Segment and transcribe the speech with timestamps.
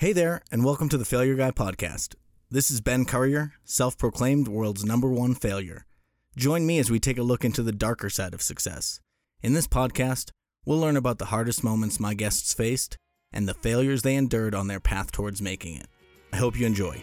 [0.00, 2.14] Hey there, and welcome to the Failure Guy podcast.
[2.52, 5.86] This is Ben Currier, self proclaimed world's number one failure.
[6.36, 9.00] Join me as we take a look into the darker side of success.
[9.42, 10.30] In this podcast,
[10.64, 12.96] we'll learn about the hardest moments my guests faced
[13.32, 15.88] and the failures they endured on their path towards making it.
[16.32, 17.02] I hope you enjoy.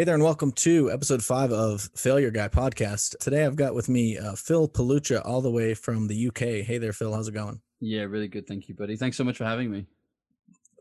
[0.00, 3.18] Hey there, and welcome to episode five of Failure Guy podcast.
[3.18, 6.64] Today I've got with me uh, Phil Palucha, all the way from the UK.
[6.64, 7.12] Hey there, Phil.
[7.12, 7.60] How's it going?
[7.80, 8.46] Yeah, really good.
[8.46, 8.96] Thank you, buddy.
[8.96, 9.84] Thanks so much for having me.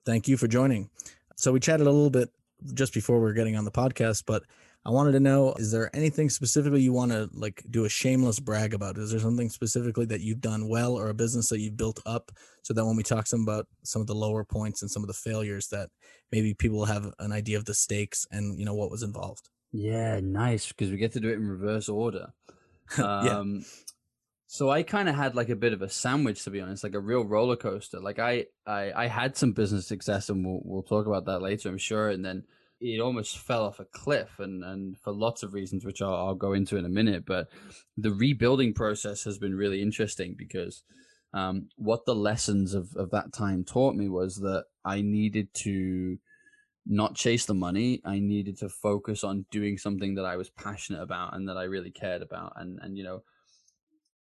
[0.05, 0.89] Thank you for joining.
[1.35, 2.29] So, we chatted a little bit
[2.73, 4.43] just before we are getting on the podcast, but
[4.85, 8.39] I wanted to know is there anything specifically you want to like do a shameless
[8.39, 8.97] brag about?
[8.97, 12.31] Is there something specifically that you've done well or a business that you've built up
[12.63, 15.07] so that when we talk some about some of the lower points and some of
[15.07, 15.89] the failures that
[16.31, 19.49] maybe people have an idea of the stakes and you know what was involved?
[19.71, 22.33] Yeah, nice because we get to do it in reverse order.
[22.97, 23.61] Um, yeah.
[24.51, 26.95] So I kind of had like a bit of a sandwich, to be honest, like
[26.95, 27.99] a real roller coaster.
[27.99, 31.69] Like I, I, I had some business success, and we'll we'll talk about that later,
[31.69, 32.09] I'm sure.
[32.09, 32.45] And then
[32.81, 36.35] it almost fell off a cliff and, and for lots of reasons, which I'll, I'll
[36.35, 37.25] go into in a minute.
[37.25, 37.47] But
[37.97, 40.83] the rebuilding process has been really interesting because
[41.33, 46.17] um, what the lessons of, of that time taught me was that I needed to
[46.85, 48.01] not chase the money.
[48.05, 51.63] I needed to focus on doing something that I was passionate about and that I
[51.63, 52.53] really cared about.
[52.55, 53.23] And, and, you know,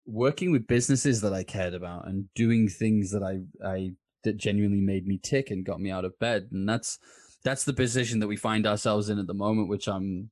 [0.06, 3.92] working with businesses that I cared about and doing things that I, I,
[4.24, 6.50] that genuinely made me tick and got me out of bed.
[6.52, 7.00] And that's,
[7.44, 10.30] that's the position that we find ourselves in at the moment, which I'm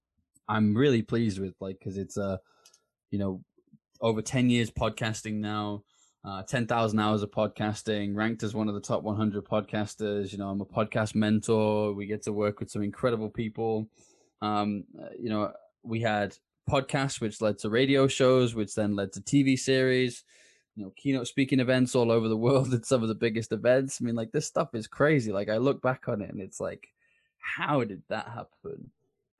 [0.47, 2.37] I'm really pleased with, like because it's a uh,
[3.11, 3.43] you know
[3.99, 5.83] over ten years podcasting now.
[6.23, 10.31] Uh, 10,000 hours of podcasting, ranked as one of the top 100 podcasters.
[10.31, 11.93] You know, I'm a podcast mentor.
[11.93, 13.89] We get to work with some incredible people.
[14.39, 15.51] Um, uh, you know,
[15.81, 16.37] we had
[16.69, 20.23] podcasts, which led to radio shows, which then led to TV series,
[20.75, 23.99] you know, keynote speaking events all over the world at some of the biggest events.
[23.99, 25.31] I mean, like, this stuff is crazy.
[25.31, 26.87] Like, I look back on it and it's like,
[27.41, 28.91] how did that happen?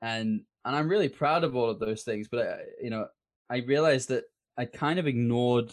[0.02, 2.28] And and I'm really proud of all of those things.
[2.28, 3.08] But I, you know,
[3.50, 4.26] I realized that
[4.58, 5.72] I kind of ignored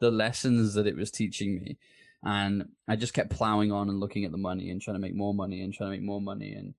[0.00, 1.78] the lessons that it was teaching me,
[2.24, 5.14] and I just kept plowing on and looking at the money and trying to make
[5.14, 6.52] more money and trying to make more money.
[6.52, 6.74] And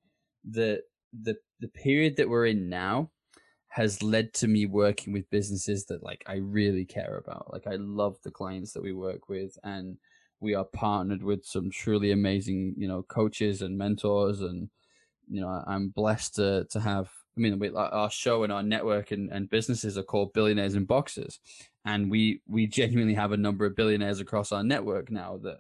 [0.49, 0.83] the
[1.13, 3.11] the the period that we're in now
[3.69, 7.51] has led to me working with businesses that like I really care about.
[7.53, 9.97] Like I love the clients that we work with and
[10.39, 14.69] we are partnered with some truly amazing, you know, coaches and mentors and
[15.29, 17.09] you know, I'm blessed to to have.
[17.38, 20.85] I mean, we, our show and our network and, and businesses are called Billionaires in
[20.85, 21.40] Boxes,
[21.85, 25.40] and we we genuinely have a number of billionaires across our network now.
[25.41, 25.59] That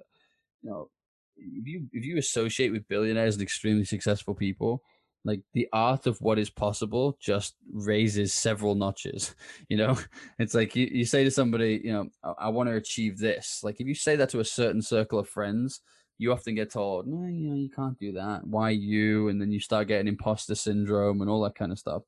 [0.61, 0.89] you know,
[1.37, 4.83] if you if you associate with billionaires and extremely successful people,
[5.25, 9.35] like the art of what is possible just raises several notches
[9.69, 9.97] you know
[10.39, 13.61] it's like you, you say to somebody you know i, I want to achieve this
[13.63, 15.81] like if you say that to a certain circle of friends
[16.19, 18.45] you often get told, no, you know, you can't do that.
[18.45, 19.29] Why you?
[19.29, 22.03] And then you start getting imposter syndrome and all that kind of stuff.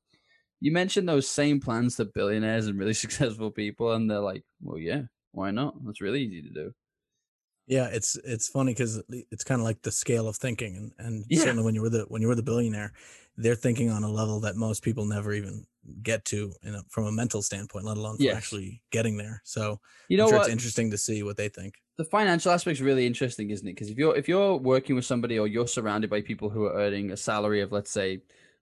[0.60, 4.78] You mentioned those same plans to billionaires and really successful people, and they're like, well,
[4.78, 5.02] yeah,
[5.32, 5.74] why not?
[5.84, 6.74] That's really easy to do.
[7.66, 11.24] Yeah, it's it's funny because it's kind of like the scale of thinking, and and
[11.28, 11.40] yeah.
[11.40, 12.92] certainly when you were the when you were the billionaire,
[13.36, 15.64] they're thinking on a level that most people never even
[16.02, 18.36] get to in a, from a mental standpoint, let alone yes.
[18.36, 19.42] actually getting there.
[19.44, 21.74] So you know, sure it's interesting to see what they think.
[21.96, 23.72] The financial aspect is really interesting, isn't it?
[23.72, 26.74] Because if you're if you're working with somebody or you're surrounded by people who are
[26.74, 28.20] earning a salary of let's say,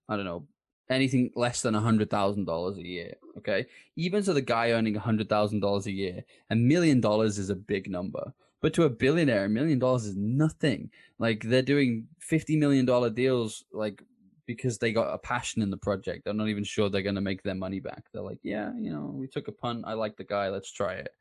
[0.09, 0.47] I don't know,
[0.89, 3.67] anything less than a hundred thousand dollars a year, okay,
[3.97, 7.51] even to the guy earning a hundred thousand dollars a year, a million dollars is
[7.51, 8.33] a big number.
[8.63, 10.91] But to a billionaire, a million dollars is nothing.
[11.19, 14.03] Like they're doing fifty million dollar deals, like
[14.51, 16.25] because they got a passion in the project.
[16.25, 18.07] They're not even sure they're going to make their money back.
[18.13, 19.85] They're like, yeah, you know, we took a punt.
[19.87, 20.49] I like the guy.
[20.49, 21.15] Let's try it.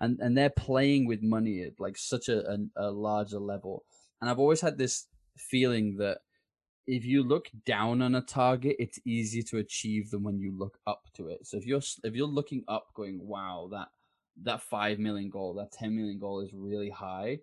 [0.00, 3.84] And and they're playing with money at like such a, a, a larger level.
[4.22, 6.20] And I've always had this feeling that
[6.86, 10.78] if you look down on a target, it's easier to achieve than when you look
[10.86, 11.46] up to it.
[11.46, 13.88] So if you're if you're looking up, going, wow, that
[14.42, 17.40] that five million goal, that ten million goal is really high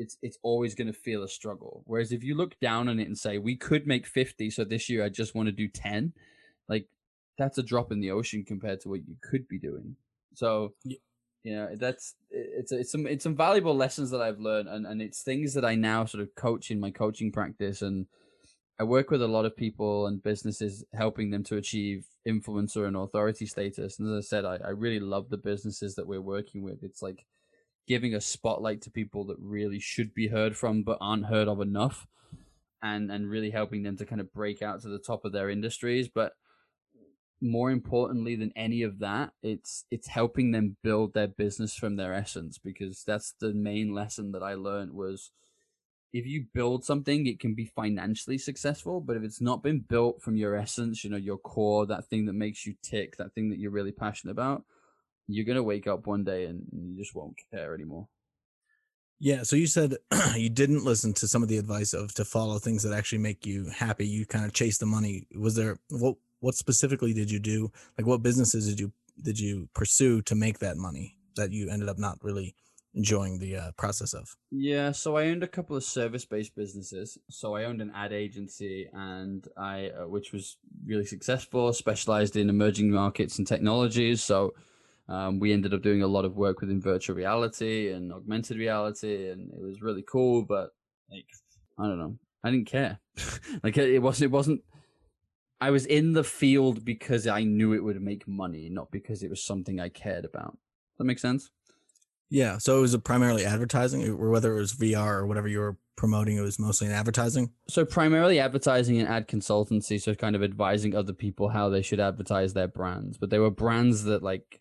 [0.00, 1.82] it's it's always going to feel a struggle.
[1.86, 4.88] Whereas if you look down on it and say we could make 50, so this
[4.88, 6.12] year I just want to do 10,
[6.68, 6.86] like
[7.38, 9.96] that's a drop in the ocean compared to what you could be doing.
[10.34, 10.96] So yeah.
[11.42, 15.02] you know that's it's it's some it's some valuable lessons that I've learned, and and
[15.02, 18.06] it's things that I now sort of coach in my coaching practice, and
[18.78, 22.96] I work with a lot of people and businesses, helping them to achieve influencer and
[22.96, 23.98] authority status.
[23.98, 26.82] And as I said, I, I really love the businesses that we're working with.
[26.82, 27.26] It's like
[27.86, 31.60] giving a spotlight to people that really should be heard from but aren't heard of
[31.60, 32.06] enough.
[32.82, 35.50] and and really helping them to kind of break out to the top of their
[35.50, 36.32] industries but
[37.42, 42.12] more importantly than any of that it's it's helping them build their business from their
[42.12, 45.30] essence because that's the main lesson that i learned was
[46.12, 50.20] if you build something it can be financially successful but if it's not been built
[50.20, 53.48] from your essence you know your core that thing that makes you tick that thing
[53.48, 54.64] that you're really passionate about
[55.32, 58.08] you're going to wake up one day and you just won't care anymore
[59.22, 59.42] yeah.
[59.42, 59.96] So you said
[60.34, 63.46] you didn't listen to some of the advice of to follow things that actually make
[63.46, 64.06] you happy.
[64.06, 65.26] You kind of chase the money.
[65.36, 67.70] Was there what what specifically did you do?
[67.98, 68.92] Like what businesses did you
[69.22, 72.56] did you pursue to make that money that you ended up not really
[72.94, 74.34] enjoying the uh, process of?
[74.50, 77.18] Yeah, so I owned a couple of service-based businesses.
[77.28, 82.48] So I owned an ad agency, and I, uh, which was really successful, specialized in
[82.48, 84.24] emerging markets and technologies.
[84.24, 84.54] So
[85.10, 89.28] um, we ended up doing a lot of work within virtual reality and augmented reality,
[89.28, 90.42] and it was really cool.
[90.42, 90.70] But
[91.10, 91.26] like,
[91.78, 93.00] I don't know, I didn't care.
[93.64, 94.26] like, it wasn't.
[94.26, 94.62] It wasn't.
[95.60, 99.28] I was in the field because I knew it would make money, not because it
[99.28, 100.52] was something I cared about.
[100.52, 101.50] Does that make sense?
[102.30, 102.58] Yeah.
[102.58, 106.36] So it was primarily advertising, or whether it was VR or whatever you were promoting,
[106.36, 107.50] it was mostly in advertising.
[107.68, 112.00] So primarily advertising and ad consultancy, so kind of advising other people how they should
[112.00, 113.18] advertise their brands.
[113.18, 114.60] But they were brands that like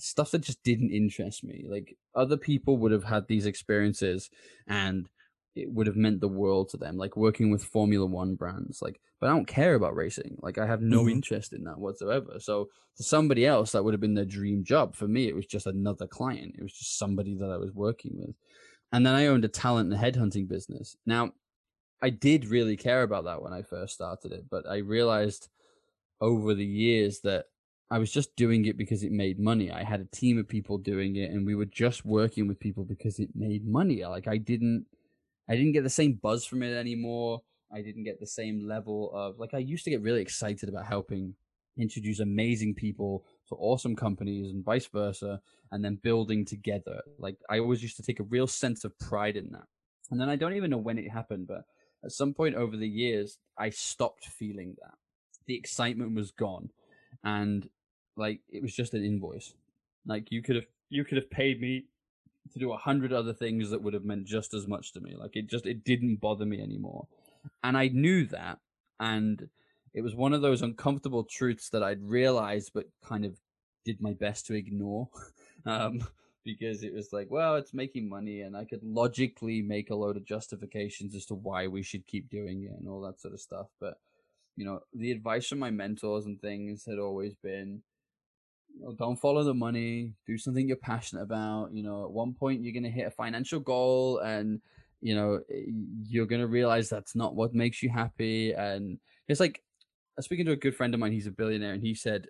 [0.00, 1.64] stuff that just didn't interest me.
[1.68, 4.30] Like other people would have had these experiences
[4.66, 5.08] and
[5.54, 8.80] it would have meant the world to them, like working with Formula One brands.
[8.80, 10.38] Like, but I don't care about racing.
[10.40, 11.10] Like, I have no mm-hmm.
[11.10, 12.38] interest in that whatsoever.
[12.38, 14.94] So, to somebody else, that would have been their dream job.
[14.94, 16.54] For me, it was just another client.
[16.58, 18.34] It was just somebody that I was working with.
[18.92, 20.96] And then I owned a talent and headhunting business.
[21.06, 21.32] Now,
[22.02, 25.48] I did really care about that when I first started it, but I realized
[26.20, 27.46] over the years that
[27.90, 29.70] I was just doing it because it made money.
[29.70, 32.84] I had a team of people doing it and we were just working with people
[32.84, 34.04] because it made money.
[34.04, 34.86] Like I didn't
[35.48, 37.42] I didn't get the same buzz from it anymore.
[37.72, 40.86] I didn't get the same level of like I used to get really excited about
[40.86, 41.34] helping
[41.76, 45.40] introduce amazing people to awesome companies and vice versa
[45.72, 47.00] and then building together.
[47.18, 49.66] Like I always used to take a real sense of pride in that.
[50.12, 51.64] And then I don't even know when it happened, but
[52.04, 54.94] at some point over the years I stopped feeling that.
[55.46, 56.70] The excitement was gone
[57.24, 57.68] and
[58.20, 59.54] like it was just an invoice.
[60.06, 61.86] Like you could have you could have paid me
[62.52, 65.16] to do a hundred other things that would have meant just as much to me.
[65.16, 67.08] Like it just it didn't bother me anymore.
[67.64, 68.58] And I knew that
[69.00, 69.48] and
[69.94, 73.40] it was one of those uncomfortable truths that I'd realized but kind of
[73.84, 75.08] did my best to ignore.
[75.66, 76.00] um
[76.42, 80.16] because it was like, well, it's making money and I could logically make a load
[80.16, 83.40] of justifications as to why we should keep doing it and all that sort of
[83.40, 83.66] stuff.
[83.78, 83.98] But
[84.56, 87.82] you know, the advice from my mentors and things had always been
[88.78, 90.12] know, don't follow the money.
[90.26, 91.70] Do something you're passionate about.
[91.72, 94.60] You know, at one point you're gonna hit a financial goal, and
[95.00, 95.40] you know
[96.06, 98.52] you're gonna realize that's not what makes you happy.
[98.52, 101.12] And it's like I was speaking to a good friend of mine.
[101.12, 102.26] He's a billionaire, and he said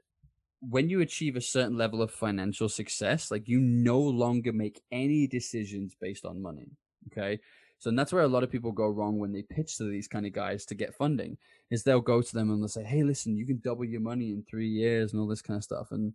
[0.60, 5.26] when you achieve a certain level of financial success, like you no longer make any
[5.26, 6.68] decisions based on money.
[7.10, 7.40] Okay.
[7.78, 10.06] So and that's where a lot of people go wrong when they pitch to these
[10.06, 11.38] kind of guys to get funding
[11.70, 14.32] is they'll go to them and they'll say, Hey, listen, you can double your money
[14.32, 15.90] in three years and all this kind of stuff.
[15.90, 16.12] And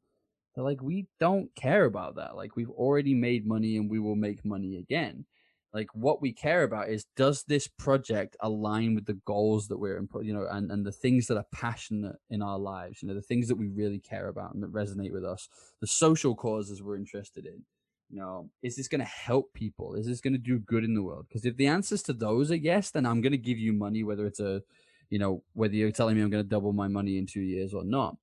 [0.55, 2.35] they're like, we don't care about that.
[2.35, 5.25] Like, we've already made money and we will make money again.
[5.73, 10.01] Like, what we care about is does this project align with the goals that we're,
[10.21, 13.21] you know, and, and the things that are passionate in our lives, you know, the
[13.21, 15.49] things that we really care about and that resonate with us,
[15.81, 17.63] the social causes we're interested in.
[18.09, 19.95] You know, is this going to help people?
[19.95, 21.25] Is this going to do good in the world?
[21.27, 24.03] Because if the answers to those are yes, then I'm going to give you money,
[24.03, 24.61] whether it's a,
[25.09, 27.73] you know, whether you're telling me I'm going to double my money in two years
[27.73, 28.15] or not.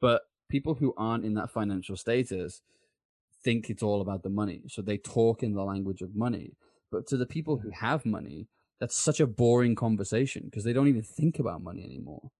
[0.00, 2.62] But people who aren't in that financial status
[3.42, 4.62] think it's all about the money.
[4.68, 6.56] So they talk in the language of money.
[6.90, 8.48] But to the people who have money,
[8.80, 12.30] that's such a boring conversation because they don't even think about money anymore.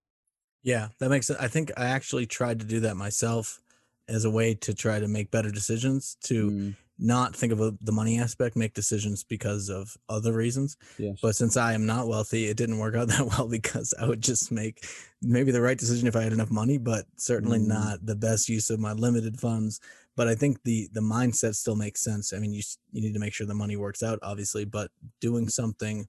[0.63, 1.39] Yeah, that makes sense.
[1.39, 3.61] I think I actually tried to do that myself
[4.07, 7.73] as a way to try to make better decisions to mm not think of a,
[7.81, 10.77] the money aspect, make decisions because of other reasons.
[10.97, 11.19] Yes.
[11.21, 14.21] But since I am not wealthy, it didn't work out that well because I would
[14.21, 14.85] just make
[15.21, 17.67] maybe the right decision if I had enough money, but certainly mm.
[17.67, 19.79] not the best use of my limited funds.
[20.15, 22.33] But I think the the mindset still makes sense.
[22.33, 24.89] I mean, you you need to make sure the money works out, obviously, but
[25.21, 26.07] doing something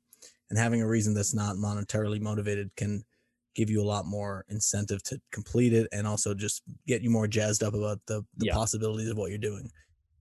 [0.48, 3.04] and having a reason that's not monetarily motivated can
[3.54, 7.26] give you a lot more incentive to complete it and also just get you more
[7.26, 8.54] jazzed up about the, the yeah.
[8.54, 9.68] possibilities of what you're doing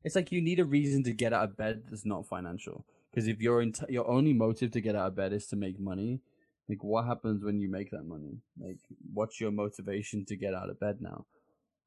[0.04, 2.86] it's like you need a reason to get out of bed that's not financial.
[3.12, 6.22] Because if your your only motive to get out of bed is to make money,
[6.70, 8.39] like what happens when you make that money?
[8.60, 8.80] Like
[9.13, 11.25] what's your motivation to get out of bed now?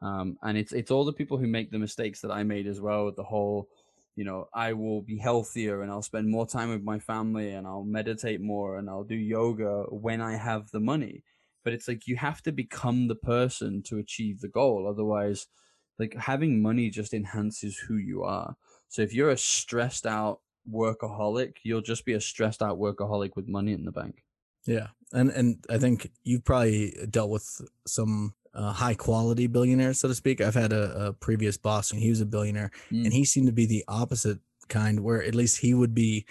[0.03, 2.81] Um, and it's it's all the people who make the mistakes that I made as
[2.81, 3.13] well.
[3.13, 3.69] The whole
[4.17, 7.67] you know, I will be healthier and I'll spend more time with my family and
[7.67, 11.23] I'll meditate more and I'll do yoga when I have the money.
[11.65, 14.87] But it's like you have to become the person to achieve the goal.
[14.89, 15.47] Otherwise,
[16.01, 18.57] like having money just enhances who you are.
[18.89, 23.47] So if you're a stressed out workaholic, you'll just be a stressed out workaholic with
[23.47, 24.25] money in the bank.
[24.67, 24.89] Yeah.
[25.13, 30.15] And and I think you've probably dealt with some uh, high quality billionaire, so to
[30.15, 30.41] speak.
[30.41, 33.05] I've had a, a previous boss, and he was a billionaire, mm.
[33.05, 34.39] and he seemed to be the opposite
[34.69, 36.27] kind, where at least he would be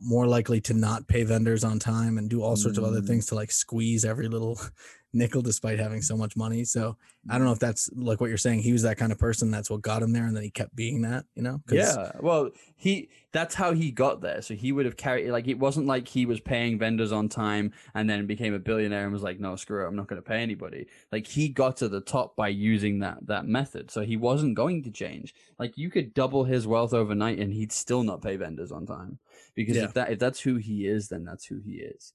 [0.00, 2.82] more likely to not pay vendors on time and do all sorts mm.
[2.82, 3.06] of other mm.
[3.06, 4.60] things to like squeeze every little
[5.14, 6.64] nickel despite having so much money.
[6.64, 6.96] So
[7.28, 7.46] I don't mm-hmm.
[7.46, 8.60] know if that's like what you're saying.
[8.60, 9.50] He was that kind of person.
[9.50, 11.24] That's what got him there, and then he kept being that.
[11.34, 11.60] You know?
[11.70, 12.12] Yeah.
[12.20, 14.42] Well, he that's how he got there.
[14.42, 17.72] So he would have carried like it wasn't like he was paying vendors on time
[17.94, 20.28] and then became a billionaire and was like, no, screw it, I'm not going to
[20.28, 20.86] pay anybody.
[21.10, 23.90] Like he got to the top by using that that method.
[23.90, 25.34] So he wasn't going to change.
[25.58, 29.18] Like you could double his wealth overnight and he'd still not pay vendors on time
[29.54, 29.84] because yeah.
[29.84, 32.12] if that if that's who he is, then that's who he is.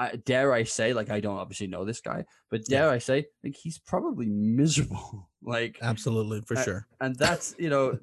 [0.00, 2.90] I, dare I say, like I don't obviously know this guy, but dare yeah.
[2.90, 5.28] I say, like he's probably miserable.
[5.42, 6.86] like absolutely for sure.
[7.02, 7.98] And that's you know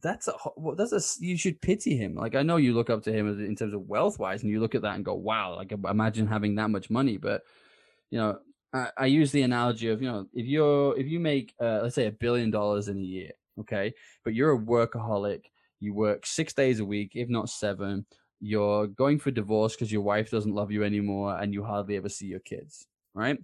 [0.00, 0.34] that's a
[0.76, 2.14] that's a you should pity him.
[2.14, 4.60] Like I know you look up to him in terms of wealth wise, and you
[4.60, 7.16] look at that and go, wow, like imagine having that much money.
[7.16, 7.42] But
[8.10, 8.38] you know,
[8.72, 11.96] I, I use the analogy of you know if you're if you make uh, let's
[11.96, 13.92] say a billion dollars in a year, okay,
[14.22, 15.46] but you're a workaholic,
[15.80, 18.06] you work six days a week, if not seven
[18.40, 22.08] you're going for divorce because your wife doesn't love you anymore and you hardly ever
[22.08, 23.38] see your kids, right?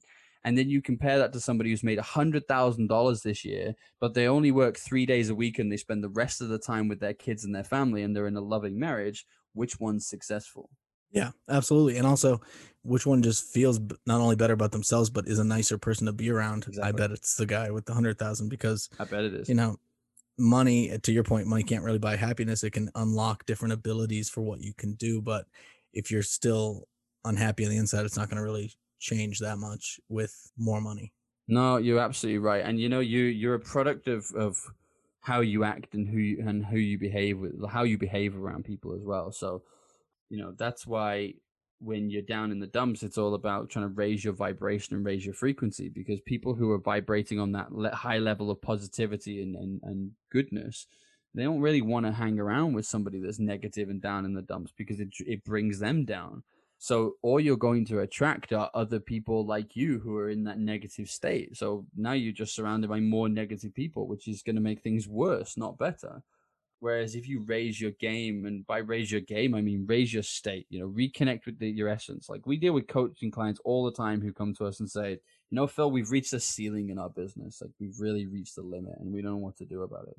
[0.44, 4.52] And then you compare that to somebody who's made $100,000 this year, but they only
[4.52, 7.14] work three days a week and they spend the rest of the time with their
[7.14, 9.26] kids and their family and they're in a loving marriage.
[9.54, 10.70] Which one's successful?
[11.10, 11.96] Yeah, absolutely.
[11.96, 12.40] And also,
[12.82, 16.12] which one just feels not only better about themselves, but is a nicer person to
[16.12, 16.64] be around?
[16.68, 16.88] Exactly.
[16.88, 19.48] I bet it's the guy with the 100,000 because I bet it is.
[19.48, 19.76] You know,
[20.38, 24.28] money eh, to your point money can't really buy happiness it can unlock different abilities
[24.28, 25.46] for what you can do but
[25.92, 26.86] if you're still
[27.24, 31.12] unhappy on the inside it's not going to really change that much with more money.
[31.48, 34.58] No you're absolutely right and you know you you're a product of of
[35.20, 38.64] how you act and who you, and who you behave with how you behave around
[38.64, 39.62] people as well so
[40.28, 41.32] you know that's why
[41.78, 45.04] when you're down in the dumps, it's all about trying to raise your vibration and
[45.04, 49.42] raise your frequency because people who are vibrating on that le- high level of positivity
[49.42, 50.86] and, and, and goodness,
[51.34, 54.42] they don't really want to hang around with somebody that's negative and down in the
[54.42, 56.42] dumps because it, it brings them down.
[56.78, 60.58] So all you're going to attract are other people like you who are in that
[60.58, 61.56] negative state.
[61.56, 65.08] So now you're just surrounded by more negative people, which is going to make things
[65.08, 66.22] worse, not better.
[66.78, 70.22] Whereas if you raise your game, and by raise your game, I mean raise your
[70.22, 72.28] state, you know, reconnect with the, your essence.
[72.28, 75.12] Like we deal with coaching clients all the time who come to us and say,
[75.12, 77.62] you know, Phil, we've reached a ceiling in our business.
[77.62, 80.16] Like we've really reached the limit and we don't know what to do about it.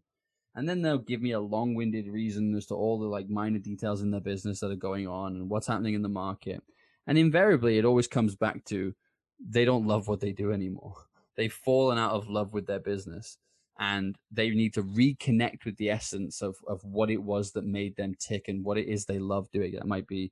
[0.55, 3.59] And then they'll give me a long winded reason as to all the like minor
[3.59, 6.63] details in their business that are going on and what's happening in the market.
[7.05, 8.95] And invariably, it always comes back to
[9.39, 10.95] they don't love what they do anymore.
[11.37, 13.37] They've fallen out of love with their business
[13.79, 17.95] and they need to reconnect with the essence of, of what it was that made
[17.95, 19.73] them tick and what it is they love doing.
[19.73, 20.31] That might be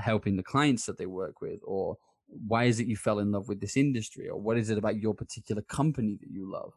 [0.00, 3.48] helping the clients that they work with, or why is it you fell in love
[3.48, 6.72] with this industry, or what is it about your particular company that you love?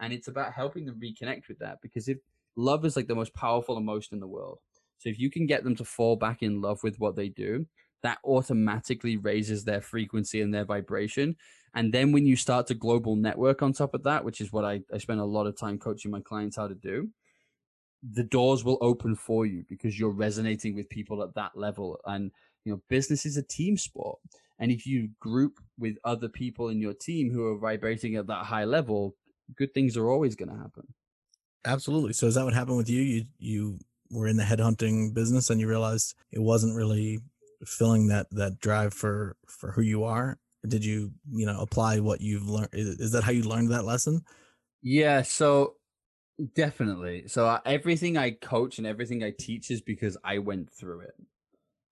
[0.00, 2.18] And it's about helping them reconnect with that because if
[2.56, 4.58] love is like the most powerful emotion in the world.
[4.98, 7.66] So if you can get them to fall back in love with what they do,
[8.02, 11.36] that automatically raises their frequency and their vibration.
[11.74, 14.64] And then when you start to global network on top of that, which is what
[14.64, 17.10] I, I spend a lot of time coaching my clients how to do,
[18.02, 21.98] the doors will open for you because you're resonating with people at that level.
[22.06, 22.30] And,
[22.64, 24.18] you know, business is a team sport.
[24.58, 28.46] And if you group with other people in your team who are vibrating at that
[28.46, 29.14] high level,
[29.56, 30.94] good things are always going to happen.
[31.64, 32.12] Absolutely.
[32.12, 33.02] So is that what happened with you?
[33.02, 33.78] You, you
[34.10, 37.20] were in the headhunting business and you realized it wasn't really
[37.64, 40.38] filling that that drive for for who you are?
[40.66, 44.22] Did you you know apply what you've learned is, that how you learned that lesson?
[44.82, 45.74] Yeah so
[46.54, 47.28] definitely.
[47.28, 51.14] So everything i coach and everything i teach is because i went through it.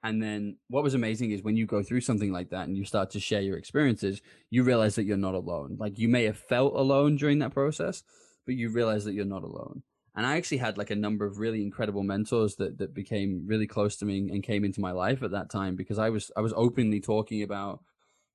[0.02, 2.84] And then what was amazing is when you go through something like that and you
[2.84, 5.76] start to share your experiences you realize that you're not alone.
[5.80, 8.02] Like you may have felt alone during that process
[8.44, 9.82] but you realize that you're not alone
[10.16, 13.66] and I actually had like a number of really incredible mentors that that became really
[13.66, 16.40] close to me and came into my life at that time because I was I
[16.40, 17.80] was openly talking about,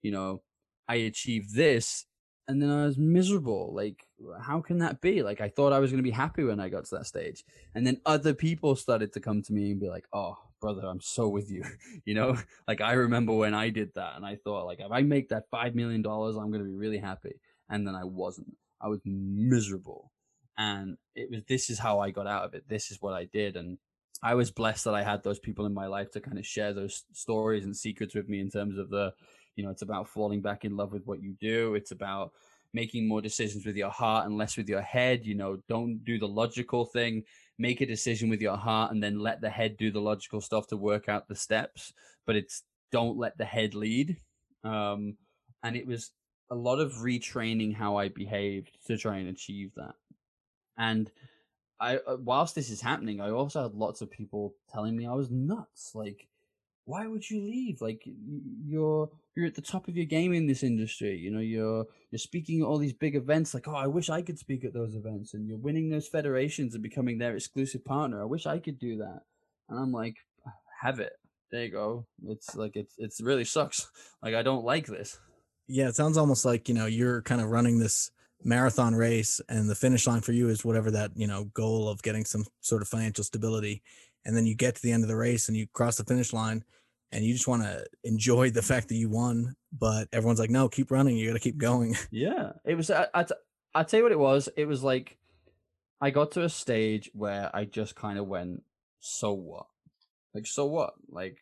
[0.04, 0.44] you know,
[0.88, 2.06] I achieved this
[2.48, 3.74] and then I was miserable.
[3.74, 4.06] Like,
[4.40, 5.24] how can that be?
[5.24, 7.44] Like, I thought I was going to be happy when I got to that stage.
[7.74, 11.02] And then other people started to come to me and be like, oh, brother, I'm
[11.02, 11.64] so with you.
[12.06, 15.02] you know, like I remember when I did that and I thought, like, if I
[15.02, 17.40] make that $5 million, I'm going to be really happy.
[17.70, 18.56] And then I wasn't.
[18.82, 20.11] I was miserable
[20.58, 22.64] and it was this is how I got out of it.
[22.68, 23.78] This is what I did, and
[24.24, 26.74] I was blessed that I had those people in my life to kind of share
[26.74, 29.14] those stories and secrets with me in terms of the,
[29.56, 31.74] you know, it's about falling back in love with what you do.
[31.74, 32.32] It's about
[32.74, 35.26] making more decisions with your heart and less with your head.
[35.26, 37.24] You know, don't do the logical thing.
[37.58, 40.68] Make a decision with your heart and then let the head do the logical stuff
[40.68, 41.92] to work out the steps.
[42.28, 44.18] But it's don't let the head lead.
[44.64, 45.18] Um,
[45.64, 46.12] and it was
[46.52, 49.96] a lot of retraining how I behaved to try and achieve that.
[50.78, 51.12] And
[51.80, 55.14] I, uh, whilst this is happening, I also had lots of people telling me I
[55.14, 55.92] was nuts.
[55.94, 56.28] Like,
[56.86, 57.82] why would you leave?
[57.82, 58.04] Like,
[58.66, 61.18] you're you're at the top of your game in this industry.
[61.18, 63.54] You know, you're you're speaking at all these big events.
[63.54, 65.34] Like, oh, I wish I could speak at those events.
[65.34, 68.22] And you're winning those federations and becoming their exclusive partner.
[68.22, 69.22] I wish I could do that.
[69.70, 70.18] And I'm like,
[70.82, 71.14] have it.
[71.52, 72.06] There you go.
[72.28, 73.90] It's like it's it's really sucks.
[74.24, 75.20] Like I don't like this.
[75.68, 78.12] Yeah, it sounds almost like you know you're kind of running this
[78.44, 82.02] marathon race and the finish line for you is whatever that you know goal of
[82.02, 83.82] getting some sort of financial stability
[84.26, 86.34] and then you get to the end of the race and you cross the finish
[86.34, 86.64] line
[87.12, 90.68] and you just want to enjoy the fact that you won but everyone's like no
[90.68, 91.96] keep running you got to keep going.
[92.12, 93.08] Yeah it was I,
[93.74, 95.18] I, tell you what it was it was like
[96.00, 98.64] i got to a stage where i just kind of went
[99.02, 99.66] so what?
[100.34, 100.94] Like so what?
[101.10, 101.38] Like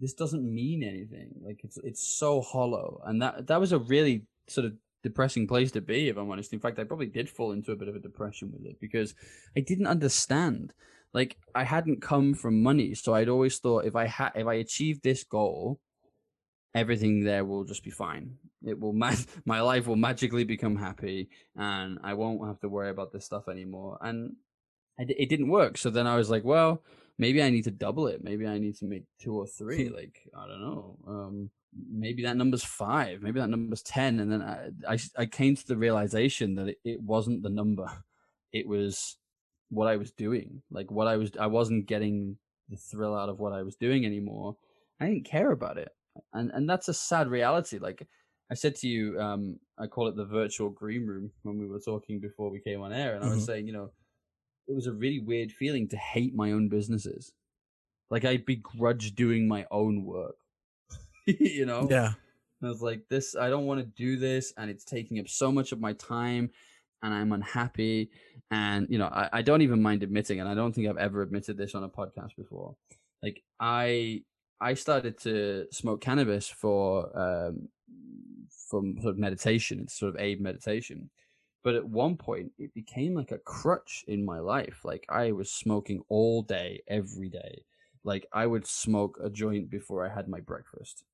[0.00, 1.34] this doesn't mean anything.
[1.40, 5.70] Like it's it's so hollow and that that was a really sort of depressing place
[5.72, 6.52] to be, if I'm honest.
[6.52, 9.14] In fact, I probably did fall into a bit of a depression with it because
[9.56, 10.72] I didn't understand.
[11.14, 14.54] Like I hadn't come from money, so I'd always thought if I had if I
[14.54, 15.80] achieved this goal,
[16.74, 18.36] everything there will just be fine.
[18.64, 19.14] It will ma-
[19.46, 23.48] my life will magically become happy, and I won't have to worry about this stuff
[23.48, 23.98] anymore.
[24.02, 24.36] And
[24.98, 25.78] it didn't work.
[25.78, 26.82] So then I was like, well,
[27.18, 28.22] maybe I need to double it.
[28.22, 29.88] Maybe I need to make two or three.
[29.88, 30.98] like I don't know.
[31.06, 34.20] Um, maybe that number's five, maybe that number's 10.
[34.20, 37.90] And then I, I, I came to the realization that it, it wasn't the number.
[38.52, 39.16] It was
[39.70, 40.62] what I was doing.
[40.70, 42.36] Like what I was, I wasn't getting
[42.68, 44.56] the thrill out of what I was doing anymore.
[45.00, 45.90] I didn't care about it.
[46.32, 47.78] And, and that's a sad reality.
[47.78, 48.06] Like
[48.50, 51.80] I said to you, um, I call it the virtual green room when we were
[51.80, 53.14] talking before we came on air.
[53.14, 53.30] And mm-hmm.
[53.30, 53.52] I was mm-hmm.
[53.52, 53.90] saying, you know,
[54.66, 57.32] it was a really weird feeling to hate my own businesses.
[58.10, 60.36] Like I begrudge doing my own work
[61.40, 61.86] you know?
[61.90, 62.12] Yeah.
[62.60, 64.52] And I was like, this, I don't want to do this.
[64.56, 66.50] And it's taking up so much of my time
[67.02, 68.10] and I'm unhappy.
[68.50, 71.22] And, you know, I, I don't even mind admitting, and I don't think I've ever
[71.22, 72.74] admitted this on a podcast before.
[73.22, 74.22] Like, I,
[74.60, 77.68] I started to smoke cannabis for, um,
[78.68, 79.80] from sort of meditation.
[79.80, 81.10] It's sort of aid meditation.
[81.62, 84.80] But at one point, it became like a crutch in my life.
[84.82, 87.64] Like, I was smoking all day, every day.
[88.02, 91.04] Like, I would smoke a joint before I had my breakfast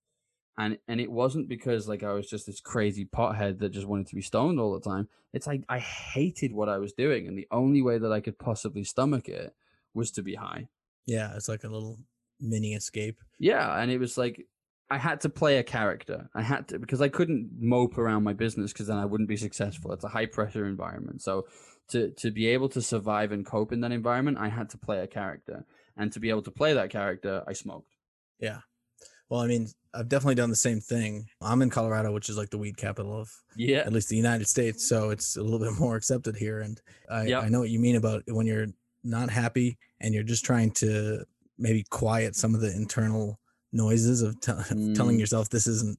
[0.59, 4.07] and and it wasn't because like I was just this crazy pothead that just wanted
[4.09, 5.09] to be stoned all the time.
[5.33, 8.39] It's like I hated what I was doing, and the only way that I could
[8.39, 9.55] possibly stomach it
[9.95, 10.69] was to be high.
[11.07, 11.99] Yeah, it's like a little
[12.41, 13.21] mini escape.
[13.39, 14.47] Yeah, and it was like
[14.91, 16.29] I had to play a character.
[16.35, 19.37] I had to because I couldn't mope around my business because then I wouldn't be
[19.37, 19.93] successful.
[19.93, 21.47] It's a high pressure environment, so
[21.89, 25.01] to to be able to survive and cope in that environment, I had to play
[25.01, 25.65] a character,
[25.97, 27.97] and to be able to play that character, I smoked.
[28.39, 28.61] Yeah,
[29.29, 31.29] well, I mean, I've definitely done the same thing.
[31.41, 34.49] I'm in Colorado, which is like the weed capital of yeah, at least the United
[34.49, 36.61] States, so it's a little bit more accepted here.
[36.61, 37.45] And I, yep.
[37.45, 38.67] I know what you mean about when you're
[39.03, 41.25] not happy and you're just trying to
[41.59, 43.39] maybe quiet some of the internal
[43.73, 44.95] noises of t- mm.
[44.95, 45.99] telling yourself this isn't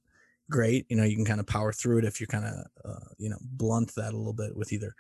[0.50, 0.86] great.
[0.90, 3.30] You know, you can kind of power through it if you kind of uh, you
[3.30, 4.94] know blunt that a little bit with either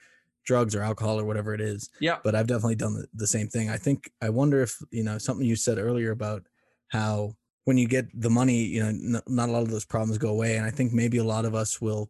[0.45, 1.89] drugs or alcohol or whatever it is.
[1.99, 2.17] Yeah.
[2.23, 3.69] But I've definitely done the, the same thing.
[3.69, 6.43] I think I wonder if you know something you said earlier about
[6.89, 7.35] how
[7.65, 10.29] when you get the money, you know, n- not a lot of those problems go
[10.29, 10.55] away.
[10.55, 12.09] And I think maybe a lot of us will,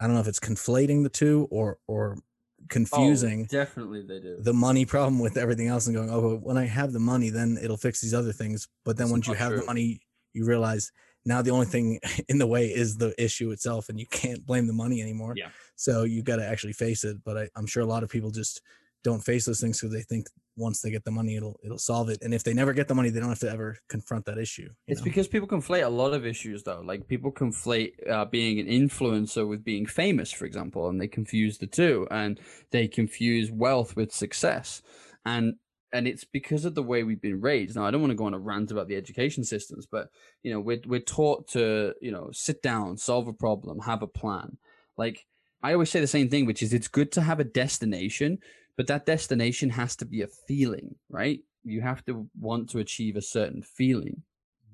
[0.00, 3.42] I don't know if it's conflating the two or, or oh, confusing.
[3.42, 4.36] Oh, definitely they do.
[4.40, 7.58] The money problem with everything else and going, oh, when I have the money, then
[7.62, 8.68] it'll fix these other things.
[8.84, 9.60] But then once you have true.
[9.60, 10.00] the money,
[10.34, 10.90] you realize
[11.24, 14.66] now the only thing in the way is the issue itself and you can't blame
[14.66, 15.34] the money anymore.
[15.36, 15.50] Yeah.
[15.76, 17.18] So you got to actually face it.
[17.24, 18.62] But I, I'm sure a lot of people just
[19.04, 20.26] don't face those things because they think
[20.58, 22.18] once they get the money it'll it'll solve it.
[22.22, 24.68] And if they never get the money they don't have to ever confront that issue
[24.86, 25.04] it's know?
[25.04, 26.82] because people conflate a lot of issues though.
[26.84, 31.58] Like people conflate uh, being an influencer with being famous for example and they confuse
[31.58, 32.40] the two and
[32.70, 34.82] they confuse wealth with success.
[35.24, 35.54] And
[35.90, 37.76] and it's because of the way we've been raised.
[37.76, 40.08] Now i don't want to go on a rant about the education systems but
[40.42, 44.06] you know we're, we're taught to you know sit down solve a problem have a
[44.08, 44.58] plan.
[44.96, 45.26] Like
[45.62, 48.38] i always say the same thing which is it's good to have a destination
[48.78, 51.40] but that destination has to be a feeling, right?
[51.64, 54.22] You have to want to achieve a certain feeling.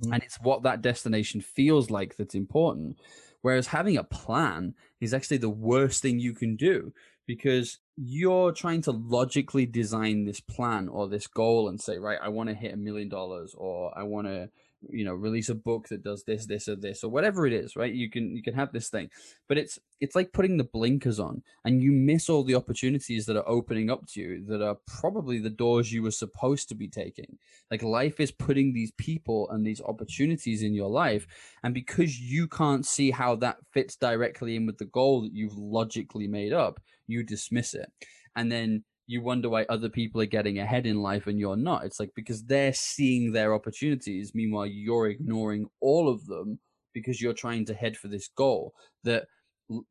[0.02, 0.12] Mm-hmm.
[0.12, 3.00] And it's what that destination feels like that's important.
[3.40, 6.92] Whereas having a plan is actually the worst thing you can do
[7.26, 12.28] because you're trying to logically design this plan or this goal and say, right, I
[12.28, 14.50] want to hit a million dollars or I want to
[14.90, 17.76] you know release a book that does this this or this or whatever it is
[17.76, 17.92] right?
[17.92, 19.10] You can you can have this thing.
[19.48, 23.36] But it's it's like putting the blinkers on and you miss all the opportunities that
[23.36, 26.88] are opening up to you that are probably the doors you were supposed to be
[26.88, 27.38] taking.
[27.70, 31.26] Like life is putting these people and these opportunities in your life
[31.62, 35.56] and because you can't see how that fits directly in with the goal that you've
[35.56, 37.90] logically made up you dismiss it.
[38.36, 41.84] And then you wonder why other people are getting ahead in life and you're not.
[41.84, 46.58] It's like because they're seeing their opportunities, meanwhile you're ignoring all of them
[46.92, 49.26] because you're trying to head for this goal that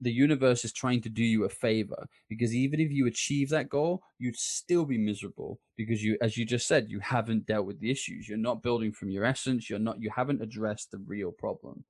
[0.02, 2.08] the universe is trying to do you a favor.
[2.30, 6.46] Because even if you achieve that goal you'd still be miserable because you as you
[6.46, 8.28] just said you haven't dealt with the issues.
[8.28, 9.70] You're not building from your essence.
[9.70, 11.84] You're not you haven't addressed the real problem.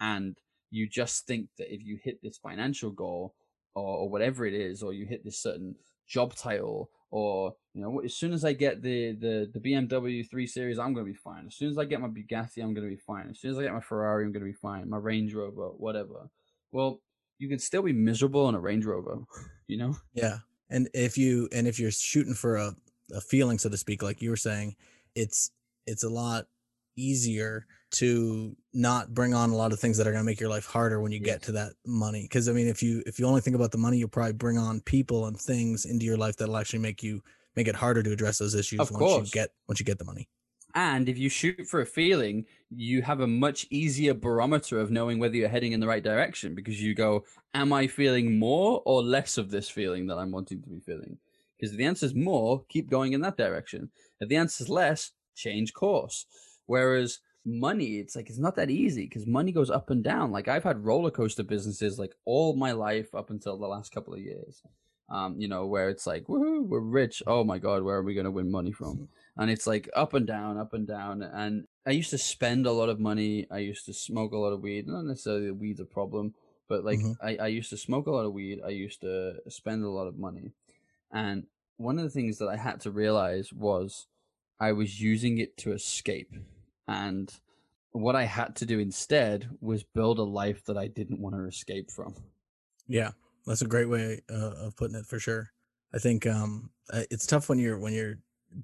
[0.00, 0.36] And
[0.70, 3.34] you just think that if you hit this financial goal
[3.74, 5.74] or, or whatever it is or you hit this certain
[6.10, 10.46] job title or you know as soon as i get the the the bmw 3
[10.46, 11.46] series i'm going to be fine.
[11.46, 13.28] As soon as i get my bugatti i'm going to be fine.
[13.30, 14.90] As soon as i get my ferrari i'm going to be fine.
[14.90, 16.28] My range rover whatever.
[16.72, 17.00] Well
[17.38, 19.18] you can still be miserable in a range rover
[19.68, 19.96] you know?
[20.12, 20.38] Yeah.
[20.68, 22.74] And if you and if you're shooting for a,
[23.14, 24.76] a feeling so to speak like you were saying
[25.14, 25.52] it's
[25.86, 26.46] it's a lot
[26.96, 30.48] easier to not bring on a lot of things that are going to make your
[30.48, 33.26] life harder when you get to that money because i mean if you if you
[33.26, 36.36] only think about the money you'll probably bring on people and things into your life
[36.36, 37.20] that'll actually make you
[37.56, 39.26] make it harder to address those issues of once course.
[39.26, 40.28] you get once you get the money.
[40.72, 45.18] And if you shoot for a feeling you have a much easier barometer of knowing
[45.18, 47.24] whether you're heading in the right direction because you go
[47.54, 51.18] am i feeling more or less of this feeling that i'm wanting to be feeling?
[51.56, 53.90] Because if the answer is more keep going in that direction.
[54.20, 56.26] If the answer is less change course.
[56.66, 60.30] Whereas money it's like it's not that easy because money goes up and down.
[60.30, 64.12] Like i've had roller coaster businesses like all my life up until the last couple
[64.14, 64.62] of years
[65.08, 67.22] um you know where it's like woohoo we're rich.
[67.26, 69.08] Oh my god where are we going to win money from?
[69.36, 72.72] And it's like up and down up and down and i used to spend a
[72.72, 73.46] lot of money.
[73.50, 74.86] I used to smoke a lot of weed.
[74.86, 76.34] Not necessarily the weed's a problem
[76.68, 77.16] but like Mhm.
[77.22, 78.60] I, I used to smoke a lot of weed.
[78.64, 80.52] I used to spend a lot of money.
[81.10, 81.46] And
[81.78, 84.06] one of the things that i had to realize was
[84.60, 86.32] i was using it to escape
[86.90, 87.32] and
[87.92, 91.44] what I had to do instead was build a life that I didn't want to
[91.46, 92.14] escape from.
[92.88, 93.10] yeah
[93.46, 95.50] that's a great way uh, of putting it for sure
[95.96, 96.70] i think um
[97.10, 98.18] it's tough when you're when you're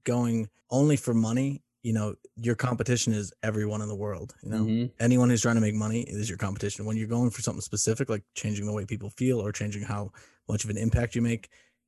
[0.04, 4.64] going only for money you know your competition is everyone in the world you know
[4.64, 4.90] Mhm.
[5.08, 6.84] anyone who's trying to make money is your competition.
[6.86, 10.10] When you're going for something specific, like changing the way people feel or changing how
[10.48, 11.44] much of an impact you make,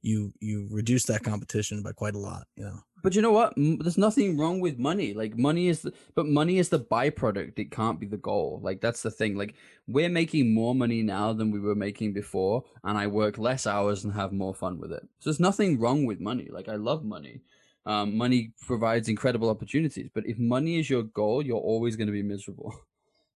[0.08, 2.44] you you reduce that competition by quite a lot.
[2.58, 2.78] You know.
[3.02, 3.54] But you know what?
[3.56, 5.14] There's nothing wrong with money.
[5.14, 7.58] Like money is, the, but money is the byproduct.
[7.58, 8.60] It can't be the goal.
[8.62, 9.36] Like that's the thing.
[9.36, 9.54] Like
[9.86, 14.04] we're making more money now than we were making before, and I work less hours
[14.04, 15.02] and have more fun with it.
[15.20, 16.48] So there's nothing wrong with money.
[16.50, 17.42] Like I love money.
[17.86, 22.12] Um, money provides incredible opportunities, but if money is your goal, you're always going to
[22.12, 22.74] be miserable.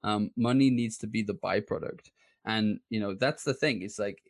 [0.05, 2.11] Um, money needs to be the byproduct,
[2.45, 3.83] and you know that's the thing.
[3.83, 4.21] It's like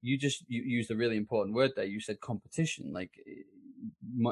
[0.00, 1.84] you just you used a really important word there.
[1.84, 2.90] You said competition.
[2.90, 3.10] Like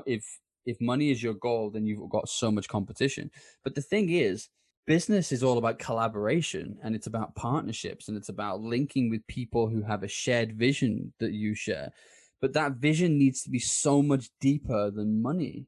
[0.07, 0.25] if
[0.65, 3.31] if money is your goal, then you've got so much competition.
[3.65, 4.49] But the thing is,
[4.87, 9.69] business is all about collaboration and it's about partnerships and it's about linking with people
[9.69, 11.93] who have a shared vision that you share.
[12.41, 15.67] But that vision needs to be so much deeper than money.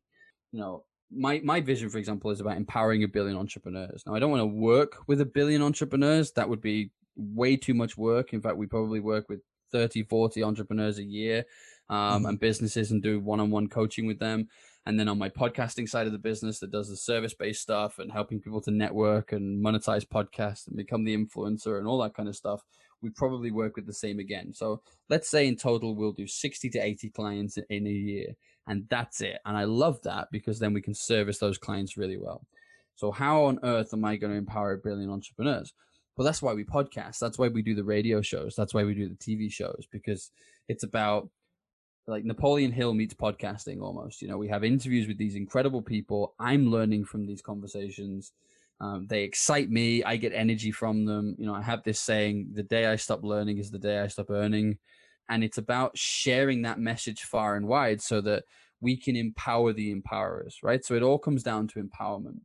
[0.52, 4.02] You know, my my vision, for example, is about empowering a billion entrepreneurs.
[4.06, 6.32] Now, I don't want to work with a billion entrepreneurs.
[6.32, 8.32] That would be way too much work.
[8.32, 9.40] In fact, we probably work with
[9.70, 11.44] 30, 40 entrepreneurs a year
[11.88, 12.28] um, Mhm.
[12.30, 14.48] and businesses and do one on one coaching with them.
[14.86, 17.98] And then on my podcasting side of the business that does the service based stuff
[17.98, 22.14] and helping people to network and monetize podcasts and become the influencer and all that
[22.14, 22.62] kind of stuff,
[23.00, 24.52] we probably work with the same again.
[24.52, 28.34] So let's say in total we'll do 60 to 80 clients in a year
[28.66, 29.38] and that's it.
[29.46, 32.46] And I love that because then we can service those clients really well.
[32.94, 35.72] So how on earth am I going to empower a billion entrepreneurs?
[36.16, 37.18] Well, that's why we podcast.
[37.18, 38.54] That's why we do the radio shows.
[38.54, 40.30] That's why we do the TV shows because
[40.68, 41.28] it's about
[42.06, 44.20] like Napoleon Hill meets podcasting almost.
[44.20, 46.34] You know, we have interviews with these incredible people.
[46.38, 48.32] I'm learning from these conversations.
[48.80, 50.04] Um, they excite me.
[50.04, 51.34] I get energy from them.
[51.38, 54.08] You know, I have this saying: "The day I stop learning is the day I
[54.08, 54.78] stop earning,"
[55.28, 58.44] and it's about sharing that message far and wide so that
[58.80, 60.56] we can empower the empowerers.
[60.62, 60.84] Right.
[60.84, 62.40] So it all comes down to empowerment.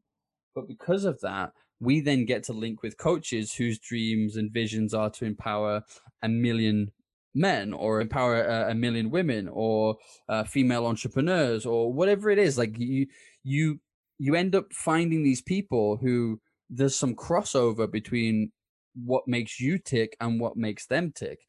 [0.56, 4.94] But because of that, we then get to link with coaches whose dreams and visions
[4.94, 5.84] are to empower
[6.22, 6.92] a million
[7.36, 12.58] men or empower a, a million women or uh, female entrepreneurs or whatever it is
[12.58, 13.06] like you
[13.44, 13.80] you
[14.18, 16.40] you end up finding these people who
[16.70, 18.52] there's some crossover between
[18.94, 21.40] what makes you tick and what makes them tick.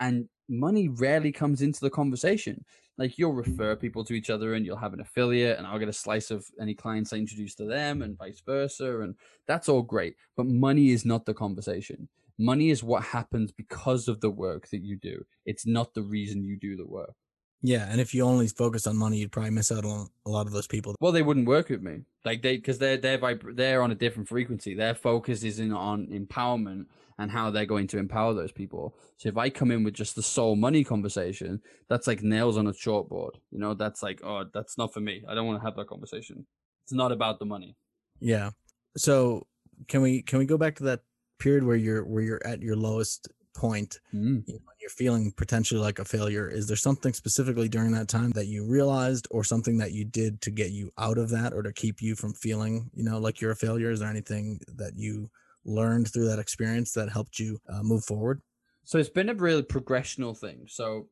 [0.00, 2.64] And money rarely comes into the conversation.
[2.96, 5.88] Like you'll refer people to each other and you'll have an affiliate and I'll get
[5.88, 9.00] a slice of any clients I introduce to them and vice versa.
[9.00, 9.14] And
[9.46, 10.16] that's all great.
[10.36, 12.08] But money is not the conversation.
[12.38, 15.24] Money is what happens because of the work that you do.
[15.44, 17.14] It's not the reason you do the work.
[17.60, 20.46] Yeah, and if you only focus on money, you'd probably miss out on a lot
[20.46, 20.94] of those people.
[21.00, 23.96] Well, they wouldn't work with me, like they because they're they're vib- they're on a
[23.96, 24.74] different frequency.
[24.74, 26.86] Their focus is in on empowerment
[27.18, 28.96] and how they're going to empower those people.
[29.16, 32.68] So if I come in with just the sole money conversation, that's like nails on
[32.68, 33.32] a chalkboard.
[33.50, 35.24] You know, that's like oh, that's not for me.
[35.28, 36.46] I don't want to have that conversation.
[36.84, 37.76] It's not about the money.
[38.20, 38.50] Yeah.
[38.96, 39.48] So
[39.88, 41.00] can we can we go back to that
[41.38, 44.42] period where you're where you're at your lowest point mm.
[44.46, 48.30] you know, you're feeling potentially like a failure is there something specifically during that time
[48.30, 51.62] that you realized or something that you did to get you out of that or
[51.62, 53.90] to keep you from feeling you know like you're a failure?
[53.90, 55.28] Is there anything that you
[55.64, 58.40] learned through that experience that helped you uh, move forward?
[58.84, 60.64] So it's been a really progressional thing.
[60.68, 61.08] So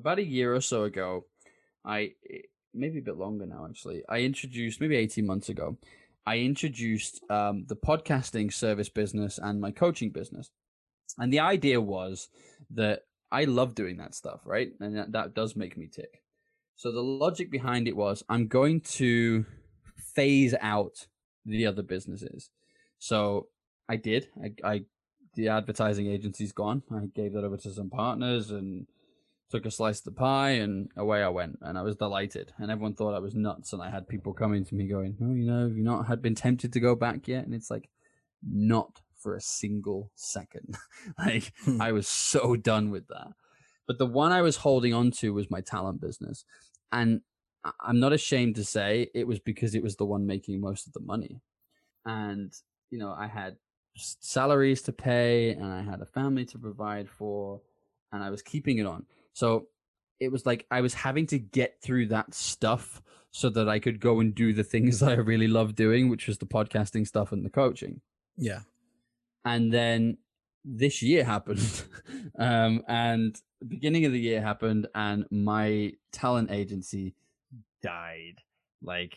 [0.00, 1.24] about a year or so ago
[1.84, 2.10] i
[2.74, 5.76] maybe a bit longer now actually i introduced maybe 18 months ago
[6.26, 10.50] I introduced um, the podcasting service business and my coaching business.
[11.18, 12.28] And the idea was
[12.70, 13.02] that
[13.32, 14.70] I love doing that stuff, right?
[14.80, 16.22] And that, that does make me tick.
[16.76, 19.44] So the logic behind it was I'm going to
[20.14, 21.06] phase out
[21.44, 22.50] the other businesses.
[22.98, 23.48] So
[23.88, 24.28] I did.
[24.42, 24.84] I, I
[25.34, 26.82] the advertising agency's gone.
[26.92, 28.86] I gave that over to some partners and
[29.50, 31.58] took a slice of the pie and away I went.
[31.62, 32.52] And I was delighted.
[32.58, 33.72] And everyone thought I was nuts.
[33.72, 36.22] And I had people coming to me going, Oh, you know, have you not had
[36.22, 37.44] been tempted to go back yet?
[37.44, 37.88] And it's like,
[38.42, 40.76] not for a single second.
[41.18, 41.80] like hmm.
[41.80, 43.28] I was so done with that.
[43.86, 46.44] But the one I was holding on to was my talent business.
[46.92, 47.22] And
[47.80, 50.92] I'm not ashamed to say it was because it was the one making most of
[50.92, 51.42] the money.
[52.06, 52.52] And,
[52.90, 53.56] you know, I had
[53.96, 57.60] salaries to pay and I had a family to provide for
[58.12, 59.06] and I was keeping it on.
[59.32, 59.68] So
[60.18, 64.00] it was like I was having to get through that stuff so that I could
[64.00, 67.32] go and do the things that I really love doing, which was the podcasting stuff
[67.32, 68.00] and the coaching.
[68.36, 68.60] Yeah.
[69.44, 70.18] And then
[70.64, 71.84] this year happened.
[72.38, 77.14] um, and beginning of the year happened and my talent agency
[77.82, 78.36] died.
[78.82, 79.16] Like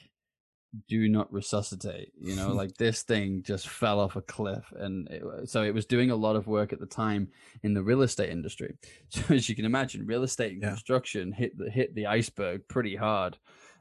[0.88, 4.71] do not resuscitate you know like this thing just fell off a cliff.
[4.75, 7.29] And it, so it was doing a lot of work at the time
[7.62, 8.75] in the real estate industry.
[9.09, 10.69] So as you can imagine real estate yeah.
[10.69, 13.38] construction hit the hit the iceberg pretty hard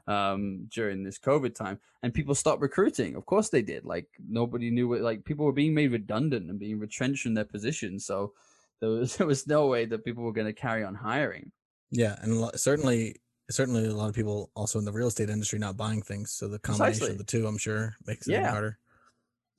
[0.07, 1.79] um, during this covid time.
[2.03, 3.15] And people stopped recruiting.
[3.15, 3.85] Of course they did.
[3.85, 7.45] Like nobody knew what like people were being made redundant and being retrenched in their
[7.45, 8.05] positions.
[8.05, 8.33] So
[8.79, 11.51] there was there was no way that people were going to carry on hiring.
[11.89, 13.17] Yeah and certainly
[13.49, 16.31] certainly a lot of people also in the real estate industry not buying things.
[16.31, 17.11] So the combination Precisely.
[17.11, 18.49] of the two, I'm sure, makes it yeah.
[18.49, 18.77] harder.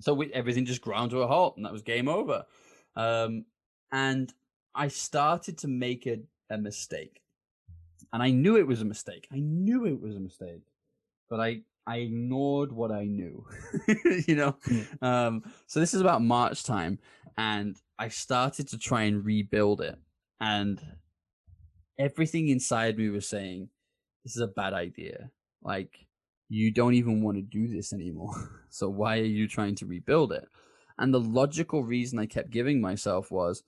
[0.01, 2.45] So we, everything just ground to a halt, and that was game over.
[2.97, 3.45] Um,
[3.93, 4.33] and
[4.75, 6.19] I started to make a,
[6.51, 7.23] a mistake,
[8.13, 9.29] and I knew it was a mistake.
[9.33, 10.63] I knew it was a mistake,
[11.31, 13.47] but I I ignored what I knew.
[14.27, 15.05] you know, hmm.
[15.05, 16.99] um, so this is about March time,
[17.39, 19.99] and I started to try and rebuild it,
[20.41, 20.81] and
[21.99, 23.69] everything inside me was saying
[24.25, 25.31] this is a bad idea.
[25.63, 26.07] Like,
[26.49, 28.63] you don't even want to do this anymore.
[28.71, 30.49] so why are you trying to rebuild it?
[30.99, 33.63] And the logical reason I kept giving myself was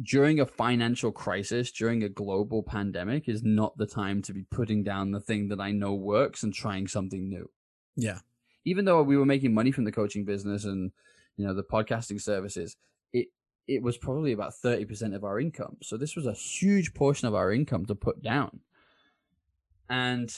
[0.00, 4.82] during a financial crisis, during a global pandemic, is not the time to be putting
[4.82, 7.50] down the thing that I know works and trying something new.
[7.96, 8.18] Yeah.
[8.64, 10.92] Even though we were making money from the coaching business and,
[11.36, 12.76] you know, the podcasting services,
[13.12, 13.28] it,
[13.66, 15.76] it was probably about 30% of our income.
[15.82, 18.60] So this was a huge portion of our income to put down.
[19.88, 20.34] And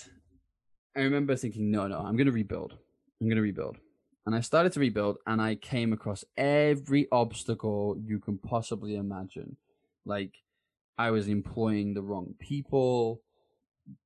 [0.96, 2.74] I remember thinking, no, no, I'm going to rebuild.
[3.20, 3.76] I'm going to rebuild.
[4.26, 9.56] And I started to rebuild and I came across every obstacle you can possibly imagine.
[10.06, 10.42] Like,
[10.96, 13.20] I was employing the wrong people.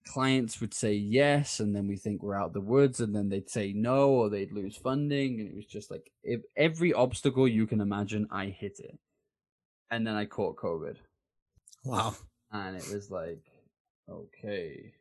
[0.07, 3.51] Clients would say yes, and then we think we're out the woods, and then they'd
[3.51, 5.39] say no, or they'd lose funding.
[5.39, 8.99] And it was just like if every obstacle you can imagine, I hit it.
[9.91, 10.97] And then I caught COVID.
[11.85, 12.17] Wow.
[12.51, 13.43] And it was like,
[14.11, 14.95] okay,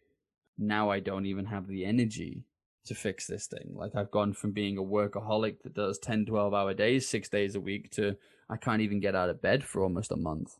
[0.57, 2.43] now I don't even have the energy
[2.85, 3.71] to fix this thing.
[3.73, 7.55] Like I've gone from being a workaholic that does 10, 12 hour days, six days
[7.55, 8.15] a week to
[8.49, 10.57] I can't even get out of bed for almost a month.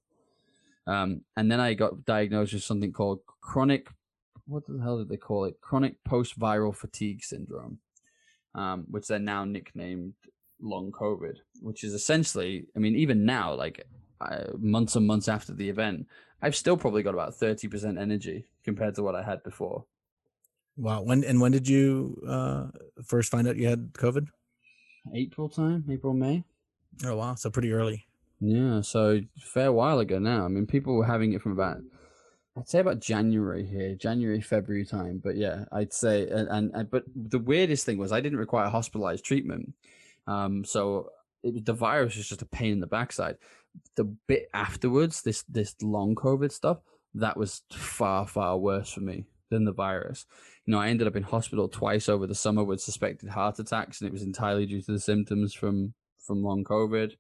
[0.86, 3.88] Um, and then I got diagnosed with something called chronic,
[4.46, 5.60] what the hell did they call it?
[5.62, 7.80] Chronic post viral fatigue syndrome,
[8.56, 10.14] um, which they're now nicknamed
[10.62, 13.86] long COVID, which is essentially, I mean, even now, like
[14.22, 16.08] uh, months and months after the event,
[16.42, 19.86] I've still probably got about 30% energy compared to what I had before.
[20.78, 21.02] Wow.
[21.02, 22.68] When and when did you uh,
[23.04, 24.28] first find out you had COVID?
[25.14, 26.44] April time, April, May.
[27.06, 28.06] Oh wow, so pretty early.
[28.40, 30.46] Yeah, so fair while ago now.
[30.46, 31.78] I mean, people were having it from about,
[32.56, 35.20] I'd say about January here, January, February time.
[35.24, 38.70] But yeah, I'd say, and, and, and but the weirdest thing was I didn't require
[38.70, 39.74] hospitalized treatment.
[40.28, 41.10] Um, so
[41.42, 43.38] it, the virus was just a pain in the backside.
[43.96, 46.80] The bit afterwards, this this long COVID stuff,
[47.14, 50.26] that was far far worse for me than the virus.
[50.66, 54.02] You know, I ended up in hospital twice over the summer with suspected heart attacks,
[54.02, 57.14] and it was entirely due to the symptoms from from long COVID.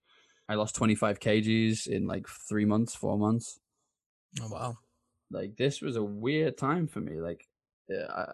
[0.50, 3.60] I lost 25 kgs in like three months, four months.
[4.42, 4.78] Oh wow!
[5.32, 7.20] Like this was a weird time for me.
[7.20, 7.48] Like,
[7.92, 8.26] I,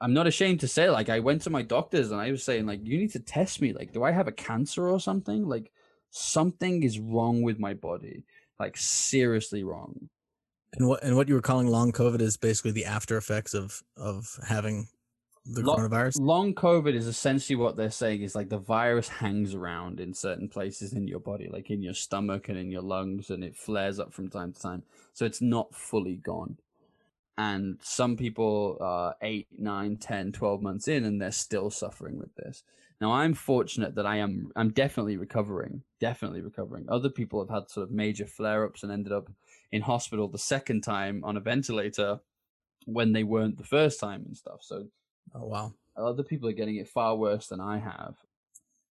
[0.00, 2.66] I'm not ashamed to say, like, I went to my doctors and I was saying,
[2.66, 3.72] like, you need to test me.
[3.72, 5.46] Like, do I have a cancer or something?
[5.46, 5.70] Like,
[6.10, 8.24] something is wrong with my body.
[8.58, 10.10] Like, seriously wrong.
[10.74, 13.82] And what and what you were calling long COVID is basically the after effects of
[13.96, 14.86] of having
[15.44, 16.20] the long, coronavirus.
[16.20, 20.48] Long COVID is essentially what they're saying is like the virus hangs around in certain
[20.48, 23.98] places in your body, like in your stomach and in your lungs, and it flares
[23.98, 24.82] up from time to time.
[25.12, 26.58] So it's not fully gone.
[27.38, 32.34] And some people are eight, nine, 10, 12 months in, and they're still suffering with
[32.34, 32.62] this.
[33.00, 36.84] Now, I'm fortunate that I am, I'm definitely recovering, definitely recovering.
[36.88, 39.30] Other people have had sort of major flare ups and ended up
[39.72, 42.20] in hospital the second time on a ventilator
[42.84, 44.60] when they weren't the first time and stuff.
[44.62, 44.86] So,
[45.34, 48.16] oh wow, other people are getting it far worse than I have.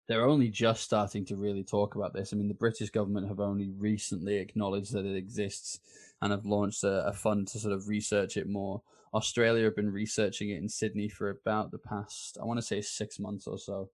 [0.08, 2.34] They're only just starting to really talk about this.
[2.34, 5.80] I mean, the British government have only recently acknowledged that it exists
[6.20, 8.82] and have launched a, a fund to sort of research it more.
[9.14, 12.82] Australia have been researching it in Sydney for about the past, I want to say,
[12.82, 13.90] six months or so.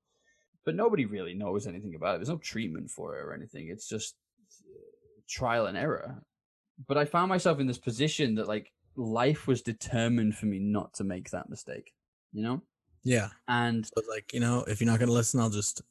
[0.66, 2.18] But nobody really knows anything about it.
[2.18, 3.70] There's no treatment for it or anything.
[3.70, 4.16] It's just
[4.68, 6.24] uh, trial and error
[6.88, 10.94] but I found myself in this position that like life was determined for me not
[10.96, 11.94] to make that mistake,
[12.34, 12.62] you know?
[13.04, 13.30] Yeah.
[13.48, 15.82] And so like, you know, if you're not going to listen, I'll just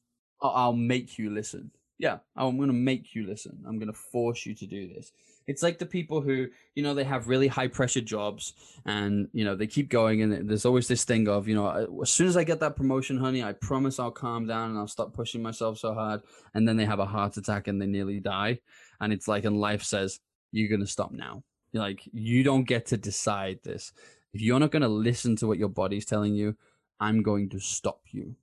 [0.43, 1.71] I'll, I'll make you listen.
[1.99, 3.63] Yeah, I'm going to make you listen.
[3.67, 5.13] I'm going to force you to do this.
[5.47, 8.55] It's like the people who, you know, they have really high pressure jobs
[8.87, 10.23] and, you know, they keep going.
[10.23, 13.19] And there's always this thing of, you know, as soon as I get that promotion,
[13.19, 16.23] honey, I promise I'll calm down and I'll stop pushing myself so hard.
[16.55, 18.61] And then they have a heart attack and they nearly die.
[19.01, 21.43] And it's like, and life says, you're going to stop now.
[21.73, 23.93] Like, you don't get to decide this.
[24.33, 26.57] If you're not going to listen to what your body's telling you,
[27.01, 28.37] I'm going to stop you.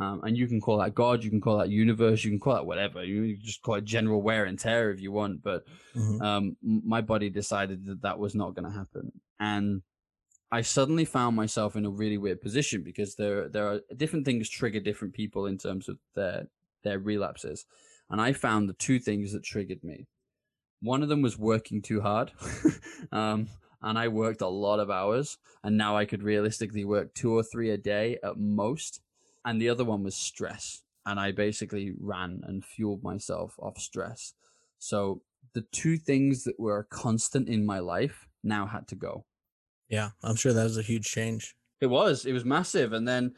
[0.00, 2.54] Um, and you can call that God, you can call that universe, you can call
[2.54, 3.04] that whatever.
[3.04, 5.42] You just call it general wear and tear if you want.
[5.42, 6.22] But mm-hmm.
[6.22, 9.12] um, my body decided that that was not going to happen.
[9.38, 9.82] And
[10.50, 14.48] I suddenly found myself in a really weird position because there there are different things
[14.48, 16.48] trigger different people in terms of their
[16.82, 17.66] their relapses,
[18.08, 20.06] and I found the two things that triggered me
[20.80, 22.32] one of them was working too hard.
[23.12, 23.48] um,
[23.82, 27.42] and I worked a lot of hours, and now I could realistically work two or
[27.42, 29.00] three a day at most.
[29.44, 30.82] And the other one was stress.
[31.06, 34.34] And I basically ran and fueled myself off stress.
[34.78, 35.22] So
[35.54, 39.24] the two things that were constant in my life now had to go.
[39.88, 41.56] Yeah, I'm sure that was a huge change.
[41.80, 42.26] It was.
[42.26, 42.92] It was massive.
[42.92, 43.34] And then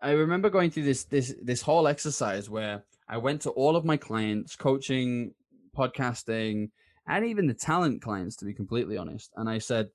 [0.00, 3.84] I remember going through this this this whole exercise where I went to all of
[3.84, 5.34] my clients, coaching
[5.76, 6.70] podcasting,
[7.06, 9.30] and even the talent clients, to be completely honest.
[9.36, 9.90] And I said,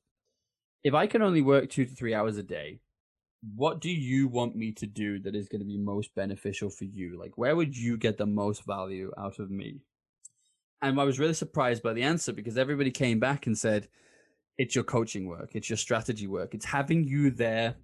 [0.84, 2.80] if I can only work two to three hours a day,
[3.42, 6.86] what do you want me to do that is going to be most beneficial for
[6.86, 7.20] you?
[7.20, 9.82] Like, where would you get the most value out of me?
[10.82, 13.88] And I was really surprised by the answer because everybody came back and said,
[14.58, 17.76] it's your coaching work, it's your strategy work, it's having you there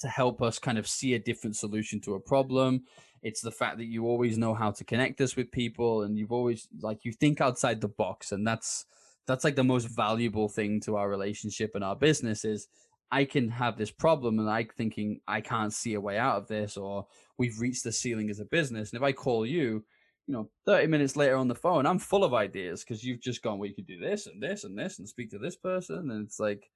[0.00, 2.84] to help us kind of see a different solution to a problem.
[3.22, 6.32] It's the fact that you always know how to connect us with people and you've
[6.32, 8.84] always like you think outside the box and that's
[9.26, 12.68] that's like the most valuable thing to our relationship and our business is
[13.10, 16.48] I can have this problem and I thinking I can't see a way out of
[16.48, 17.06] this or
[17.38, 18.92] we've reached the ceiling as a business.
[18.92, 19.84] And if I call you,
[20.26, 23.42] you know, 30 minutes later on the phone, I'm full of ideas because you've just
[23.42, 26.10] gone, well, you could do this and this and this and speak to this person.
[26.10, 26.68] And it's like,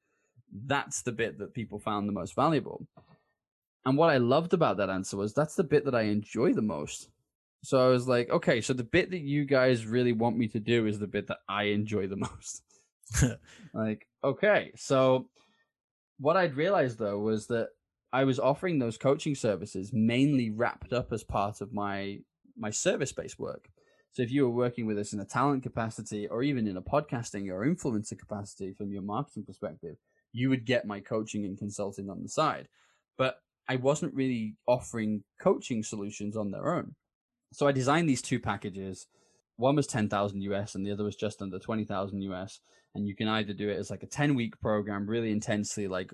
[0.66, 2.86] that's the bit that people found the most valuable.
[3.84, 6.62] And what I loved about that answer was that's the bit that I enjoy the
[6.62, 7.08] most.
[7.62, 10.60] So I was like, okay, so the bit that you guys really want me to
[10.60, 12.62] do is the bit that I enjoy the most.
[13.74, 14.72] like, okay.
[14.76, 15.28] So
[16.20, 17.70] what I'd realized though was that
[18.12, 22.18] I was offering those coaching services mainly wrapped up as part of my
[22.59, 23.70] my service-based work.
[24.12, 26.82] So if you were working with us in a talent capacity or even in a
[26.82, 29.97] podcasting or influencer capacity from your marketing perspective,
[30.32, 32.68] you would get my coaching and consulting on the side.
[33.16, 33.36] But
[33.68, 36.97] I wasn't really offering coaching solutions on their own.
[37.53, 39.07] So I designed these two packages.
[39.57, 42.61] one was 10,000 US and the other was just under 20,000 US.
[42.95, 46.12] And you can either do it as like a 10 week program, really intensely, like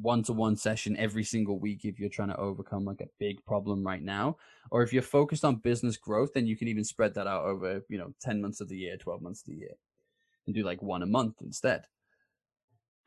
[0.00, 3.44] one to one session every single week if you're trying to overcome like a big
[3.44, 4.36] problem right now.
[4.72, 7.82] Or if you're focused on business growth, then you can even spread that out over,
[7.88, 9.76] you know, 10 months of the year, 12 months of the year
[10.46, 11.84] and do like one a month instead.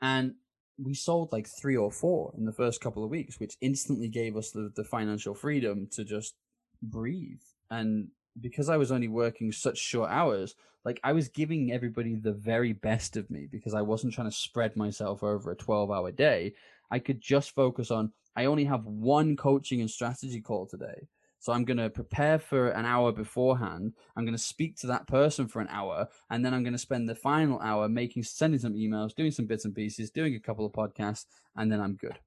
[0.01, 0.35] And
[0.77, 4.37] we sold like three or four in the first couple of weeks, which instantly gave
[4.37, 6.35] us the, the financial freedom to just
[6.81, 7.41] breathe.
[7.69, 8.09] And
[8.39, 10.55] because I was only working such short hours,
[10.85, 14.35] like I was giving everybody the very best of me because I wasn't trying to
[14.35, 16.53] spread myself over a 12 hour day.
[16.91, 21.07] I could just focus on, I only have one coaching and strategy call today.
[21.39, 23.93] So I'm going to prepare for an hour beforehand.
[24.15, 26.79] I'm going to speak to that person for an hour, and then I'm going to
[26.79, 30.39] spend the final hour making, sending some emails, doing some bits and pieces, doing a
[30.39, 31.25] couple of podcasts,
[31.55, 32.19] and then I'm good.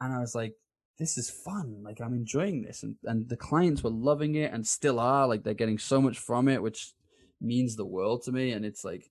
[0.00, 0.54] And I was like,
[0.98, 1.82] this is fun.
[1.82, 5.26] Like I'm enjoying this, and and the clients were loving it, and still are.
[5.26, 6.92] Like they're getting so much from it, which
[7.40, 8.52] means the world to me.
[8.52, 9.10] And it's like.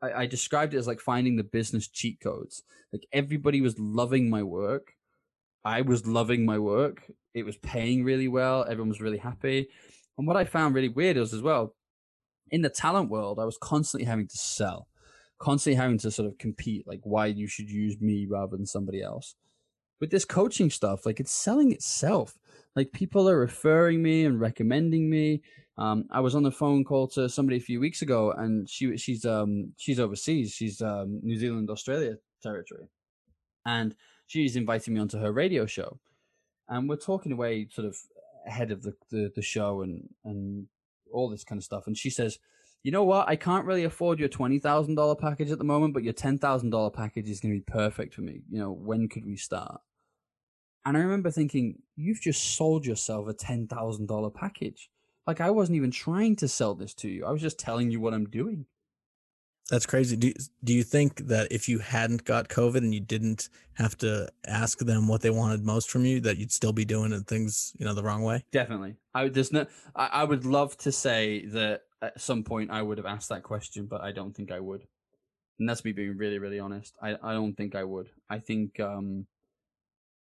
[0.00, 2.64] I, I described it as like finding the business cheat codes.
[2.92, 4.94] Like everybody was loving my work,
[5.64, 7.10] I was loving my work.
[7.34, 8.64] It was paying really well.
[8.64, 9.68] Everyone was really happy.
[10.18, 11.74] And what I found really weird was as well,
[12.50, 14.88] in the talent world, I was constantly having to sell,
[15.38, 19.02] constantly having to sort of compete, like why you should use me rather than somebody
[19.02, 19.36] else.
[20.02, 22.36] With this coaching stuff, like it's selling itself.
[22.74, 25.42] Like people are referring me and recommending me.
[25.78, 28.96] Um, I was on the phone call to somebody a few weeks ago, and she
[28.96, 30.50] she's um she's overseas.
[30.50, 32.88] She's um New Zealand Australia territory,
[33.64, 33.94] and
[34.26, 36.00] she's inviting me onto her radio show,
[36.68, 37.96] and we're talking away sort of
[38.44, 40.66] ahead of the, the, the show and and
[41.12, 41.86] all this kind of stuff.
[41.86, 42.40] And she says,
[42.82, 43.28] "You know what?
[43.28, 46.38] I can't really afford your twenty thousand dollar package at the moment, but your ten
[46.38, 48.42] thousand dollar package is going to be perfect for me.
[48.50, 49.80] You know, when could we start?"
[50.84, 54.90] And I remember thinking, "You've just sold yourself a ten thousand dollar package."
[55.26, 57.24] Like I wasn't even trying to sell this to you.
[57.24, 58.66] I was just telling you what I'm doing.
[59.70, 60.16] That's crazy.
[60.16, 60.32] Do
[60.64, 64.80] do you think that if you hadn't got COVID and you didn't have to ask
[64.80, 67.94] them what they wanted most from you, that you'd still be doing things, you know,
[67.94, 68.44] the wrong way?
[68.50, 68.96] Definitely.
[69.14, 72.82] I would just no, I, I would love to say that at some point I
[72.82, 74.86] would have asked that question, but I don't think I would.
[75.58, 76.96] And that's me being really, really honest.
[77.00, 78.10] I, I don't think I would.
[78.28, 79.26] I think um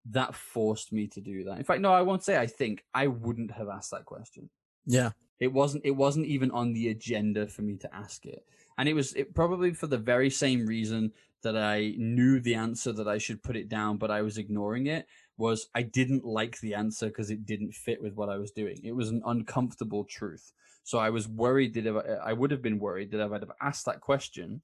[0.10, 1.58] that forced me to do that.
[1.58, 4.49] In fact, no, I won't say I think I wouldn't have asked that question.
[4.86, 5.12] Yeah.
[5.39, 8.45] It wasn't it wasn't even on the agenda for me to ask it
[8.78, 11.12] and it was it, probably for the very same reason
[11.43, 14.88] that I knew the answer that I should put it down, but I was ignoring
[14.88, 15.08] it.
[15.38, 18.80] Was I didn't like the answer because it didn't fit with what I was doing.
[18.84, 20.52] It was an uncomfortable truth.
[20.84, 23.41] So I was worried that if I, I would have been worried that if I'd
[23.41, 24.62] have asked that question,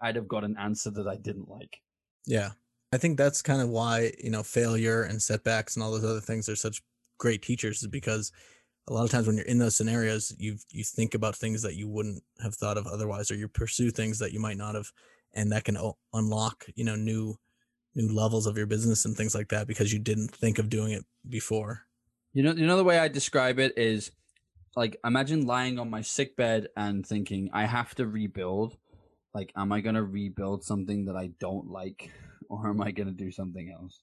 [0.00, 1.80] I'd have got an answer that I didn't like.
[2.26, 2.52] Yeah.
[2.92, 6.20] I think that's kind of why, you know, failure and setbacks and all those other
[6.20, 6.82] things are such
[7.18, 8.32] great teachers is because
[8.88, 11.74] a lot of times when you're in those scenarios, you you think about things that
[11.74, 14.92] you wouldn't have thought of otherwise, or you pursue things that you might not have,
[15.34, 17.36] and that can o- unlock you know new
[17.94, 20.92] new levels of your business and things like that because you didn't think of doing
[20.92, 21.86] it before.
[22.34, 24.12] You know, you know the way I describe it is
[24.76, 28.76] like imagine lying on my sick bed and thinking I have to rebuild.
[29.34, 32.12] Like, am I gonna rebuild something that I don't like,
[32.50, 34.02] or am I gonna do something else?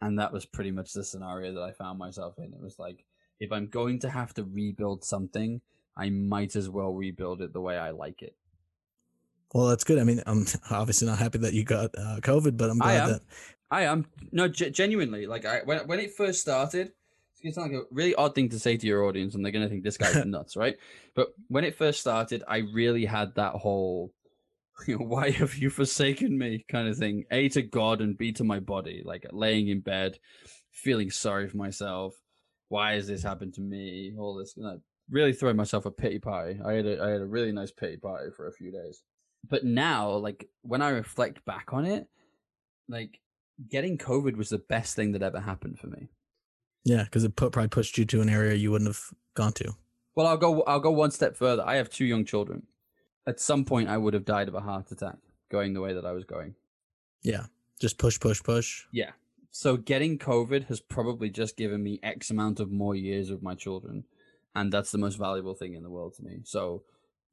[0.00, 2.52] And that was pretty much the scenario that I found myself in.
[2.52, 3.04] It was like
[3.40, 5.60] if I'm going to have to rebuild something,
[5.96, 8.36] I might as well rebuild it the way I like it.
[9.52, 9.98] Well, that's good.
[9.98, 13.08] I mean, I'm obviously not happy that you got uh, COVID, but I'm glad I
[13.08, 13.22] that
[13.70, 16.92] I am no g- genuinely like I when when it first started.
[17.40, 19.84] It's like a really odd thing to say to your audience, and they're gonna think
[19.84, 20.76] this guy's nuts, right?
[21.14, 24.12] But when it first started, I really had that whole,
[24.98, 27.24] why have you forsaken me kind of thing.
[27.30, 30.18] A to God and B to my body, like laying in bed,
[30.70, 32.14] feeling sorry for myself,
[32.68, 34.12] why has this happened to me?
[34.18, 36.60] All this, you know, really throwing myself a pity party.
[36.64, 39.02] I had a, I had a really nice pity party for a few days.
[39.48, 42.06] But now, like when I reflect back on it,
[42.88, 43.20] like
[43.70, 46.08] getting COVID was the best thing that ever happened for me.
[46.84, 49.02] Yeah, because it put, probably pushed you to an area you wouldn't have
[49.34, 49.74] gone to.
[50.14, 50.62] Well, I'll go.
[50.62, 51.62] I'll go one step further.
[51.64, 52.64] I have two young children.
[53.26, 55.18] At some point, I would have died of a heart attack
[55.50, 56.54] going the way that I was going.
[57.22, 57.46] Yeah,
[57.80, 58.84] just push, push, push.
[58.92, 59.10] Yeah,
[59.50, 63.54] so getting COVID has probably just given me X amount of more years with my
[63.54, 64.04] children,
[64.54, 66.40] and that's the most valuable thing in the world to me.
[66.44, 66.84] So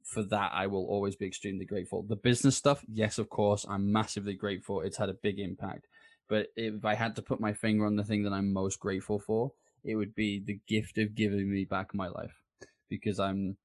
[0.02, 2.02] for that, I will always be extremely grateful.
[2.02, 4.80] The business stuff, yes, of course, I'm massively grateful.
[4.80, 5.86] It's had a big impact.
[6.28, 9.18] But if I had to put my finger on the thing that I'm most grateful
[9.18, 9.52] for,
[9.84, 12.40] it would be the gift of giving me back my life.
[12.88, 13.56] Because I'm,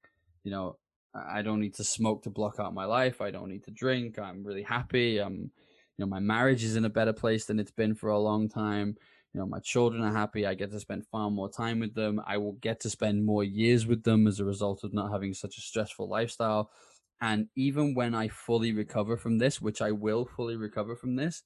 [0.42, 0.76] you know,
[1.14, 3.20] I don't need to smoke to block out my life.
[3.20, 4.18] I don't need to drink.
[4.18, 5.18] I'm really happy.
[5.18, 5.50] I'm,
[5.96, 8.48] you know my marriage is in a better place than it's been for a long
[8.48, 8.96] time
[9.32, 12.20] you know my children are happy i get to spend far more time with them
[12.26, 15.34] i will get to spend more years with them as a result of not having
[15.34, 16.70] such a stressful lifestyle
[17.20, 21.42] and even when i fully recover from this which i will fully recover from this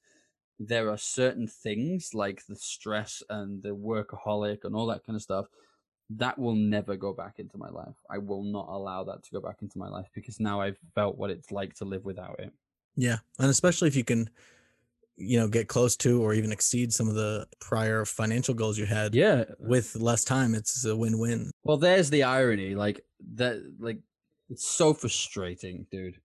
[0.59, 5.21] there are certain things like the stress and the workaholic and all that kind of
[5.21, 5.47] stuff
[6.09, 7.95] that will never go back into my life.
[8.09, 11.17] I will not allow that to go back into my life because now I've felt
[11.17, 12.53] what it's like to live without it.
[12.95, 13.17] Yeah.
[13.39, 14.29] And especially if you can,
[15.17, 18.85] you know, get close to or even exceed some of the prior financial goals you
[18.85, 19.13] had.
[19.13, 19.45] Yeah.
[19.59, 21.51] With less time, it's a win win.
[21.63, 22.73] Well, there's the irony.
[22.75, 23.01] Like
[23.35, 23.99] that, like,
[24.49, 26.19] it's so frustrating, dude.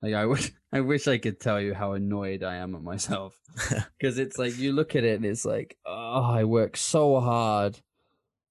[0.00, 3.38] Like I wish I wish I could tell you how annoyed I am at myself.
[4.00, 7.80] Cuz it's like you look at it and it's like, "Oh, I work so hard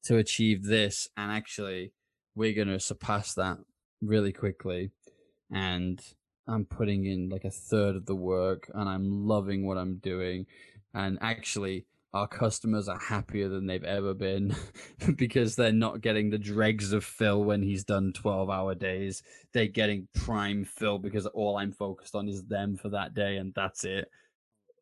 [0.06, 1.92] to achieve this and actually
[2.36, 3.58] we're going to surpass that
[4.02, 4.92] really quickly
[5.52, 6.02] and
[6.48, 10.46] I'm putting in like a third of the work and I'm loving what I'm doing
[10.94, 11.86] and actually
[12.16, 14.56] our customers are happier than they've ever been
[15.18, 19.22] because they're not getting the dregs of Phil when he's done 12 hour days.
[19.52, 23.54] They're getting prime Phil because all I'm focused on is them for that day and
[23.54, 24.10] that's it.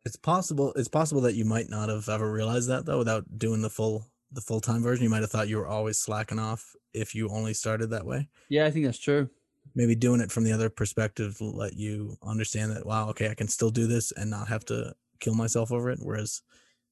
[0.06, 3.62] It's possible it's possible that you might not have ever realized that though without doing
[3.62, 5.04] the full the full time version.
[5.04, 8.30] You might have thought you were always slacking off if you only started that way.
[8.50, 9.30] Yeah, I think that's true.
[9.76, 13.48] Maybe doing it from the other perspective let you understand that wow, okay, I can
[13.48, 16.00] still do this and not have to kill myself over it.
[16.02, 16.42] Whereas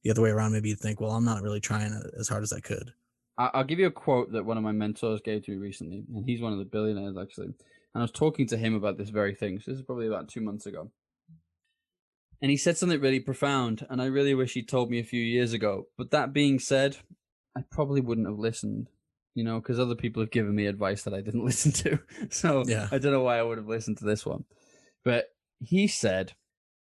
[0.03, 2.43] the other way around, maybe you think, well, I'm not really trying uh, as hard
[2.43, 2.93] as I could.
[3.37, 6.23] I'll give you a quote that one of my mentors gave to me recently, and
[6.25, 7.47] he's one of the billionaires actually.
[7.47, 7.55] And
[7.95, 9.59] I was talking to him about this very thing.
[9.59, 10.91] So this is probably about two months ago.
[12.41, 15.21] And he said something really profound, and I really wish he'd told me a few
[15.21, 15.87] years ago.
[15.97, 16.97] But that being said,
[17.55, 18.87] I probably wouldn't have listened,
[19.35, 21.99] you know, because other people have given me advice that I didn't listen to.
[22.29, 22.87] So yeah.
[22.91, 24.45] I don't know why I would have listened to this one.
[25.03, 25.29] But
[25.59, 26.33] he said,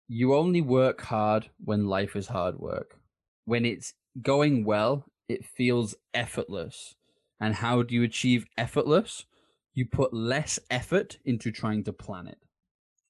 [0.08, 2.99] You only work hard when life is hard work.
[3.45, 6.95] When it's going well, it feels effortless.
[7.39, 9.26] And how do you achieve effortless?
[9.74, 12.39] You put less effort into trying to plan it.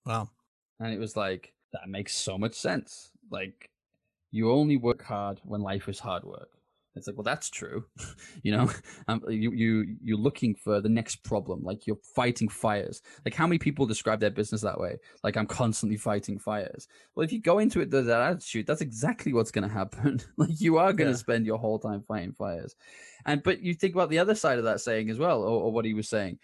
[0.06, 0.30] Wow.
[0.80, 3.12] And it was like, that makes so much sense.
[3.32, 3.70] Like,
[4.32, 6.50] you only work hard when life is hard work.
[6.98, 7.86] It's like, well, that's true.
[8.44, 8.70] you know,
[9.08, 13.02] um, you you you're looking for the next problem, like you're fighting fires.
[13.26, 14.98] Like, how many people describe their business that way?
[15.24, 16.88] Like, I'm constantly fighting fires.
[17.16, 20.22] Well, if you go into it with that attitude, that's exactly what's going to happen.
[20.38, 21.18] like, you are going to yeah.
[21.18, 22.76] spend your whole time fighting fires.
[23.26, 25.72] And but you think about the other side of that saying as well, or, or
[25.72, 26.40] what he was saying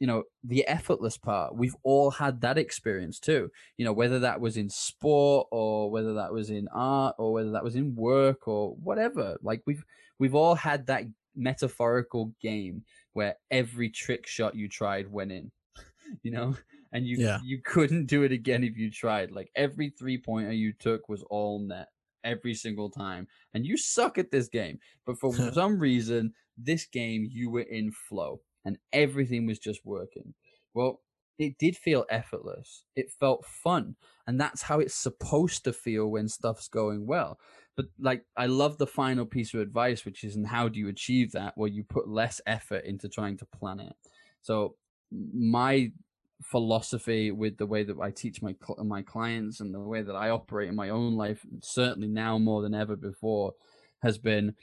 [0.00, 3.50] you know the effortless part we've all had that experience too.
[3.76, 7.50] You know whether that was in sport or whether that was in art or whether
[7.50, 9.36] that was in work or whatever.
[9.42, 9.84] Like we've
[10.18, 15.50] we've all had that metaphorical game where every trick shot you tried went in
[16.22, 16.56] you know?
[16.92, 17.38] And you yeah.
[17.44, 19.30] you couldn't do it again if you tried.
[19.30, 21.88] Like every three pointer you took was all net
[22.24, 23.28] every single time.
[23.52, 24.78] And you suck at this game.
[25.04, 30.34] But for some reason this game you were in flow and everything was just working.
[30.74, 31.00] Well,
[31.38, 32.84] it did feel effortless.
[32.96, 33.94] It felt fun.
[34.26, 37.38] And that's how it's supposed to feel when stuff's going well.
[37.76, 40.88] But like, I love the final piece of advice, which is, and how do you
[40.88, 41.54] achieve that?
[41.56, 43.94] Well, you put less effort into trying to plan it.
[44.42, 44.74] So,
[45.10, 45.92] my
[46.42, 48.54] philosophy with the way that I teach my
[48.84, 52.62] my clients and the way that I operate in my own life, certainly now more
[52.62, 53.54] than ever before,
[54.02, 54.54] has been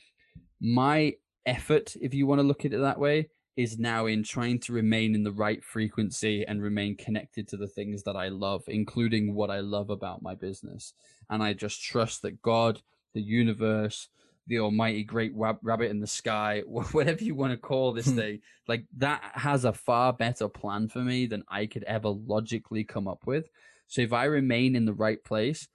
[0.61, 1.13] my
[1.45, 4.73] effort, if you want to look at it that way, is now in trying to
[4.73, 9.33] remain in the right frequency and remain connected to the things that I love, including
[9.33, 10.93] what I love about my business.
[11.29, 12.81] And I just trust that God,
[13.13, 14.09] the universe,
[14.47, 18.17] the almighty great rabbit in the sky, whatever you want to call this hmm.
[18.17, 22.83] thing, like that has a far better plan for me than I could ever logically
[22.83, 23.49] come up with.
[23.87, 25.67] So if I remain in the right place,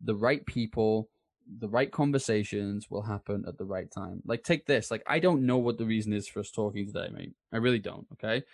[0.00, 1.08] the right people,
[1.58, 4.22] the right conversations will happen at the right time.
[4.26, 7.08] Like take this, like I don't know what the reason is for us talking today,
[7.12, 7.32] mate.
[7.52, 8.44] I really don't, okay?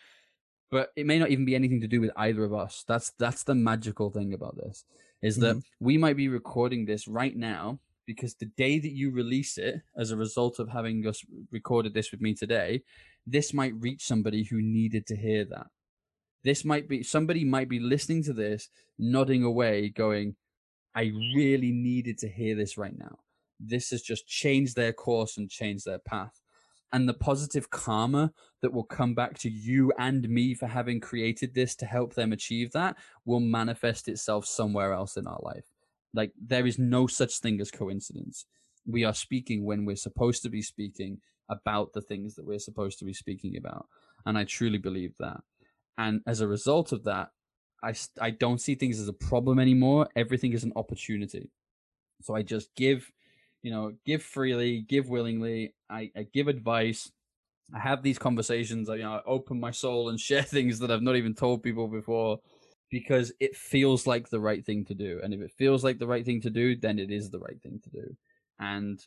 [0.71, 2.85] But it may not even be anything to do with either of us.
[2.87, 4.85] That's that's the magical thing about this.
[5.23, 5.85] Is that mm-hmm.
[5.85, 10.11] we might be recording this right now because the day that you release it as
[10.11, 12.83] a result of having us recorded this with me today,
[13.27, 15.67] this might reach somebody who needed to hear that.
[16.43, 18.69] This might be somebody might be listening to this,
[18.99, 20.37] nodding away, going,
[20.95, 23.19] I really needed to hear this right now.
[23.59, 26.41] This has just changed their course and changed their path.
[26.93, 28.33] And the positive karma
[28.63, 32.33] that will come back to you and me for having created this to help them
[32.33, 35.65] achieve that will manifest itself somewhere else in our life.
[36.13, 38.47] Like there is no such thing as coincidence.
[38.87, 43.01] We are speaking when we're supposed to be speaking about the things that we're supposed
[43.01, 43.87] to be speaking about.
[44.25, 45.41] And I truly believe that.
[45.99, 47.31] And as a result of that,
[47.85, 50.09] I, I don't see things as a problem anymore.
[50.17, 51.51] Everything is an opportunity.
[52.23, 53.13] So I just give
[53.65, 55.75] you know, give freely, give willingly.
[55.89, 57.11] I, I give advice.
[57.75, 58.91] I have these conversations.
[58.91, 61.65] I, you know, I open my soul and share things that I've not even told
[61.65, 62.41] people before
[62.91, 65.19] because it feels like the right thing to do.
[65.25, 67.61] And if it feels like the right thing to do, then it is the right
[67.61, 68.17] thing to do.
[68.61, 69.01] And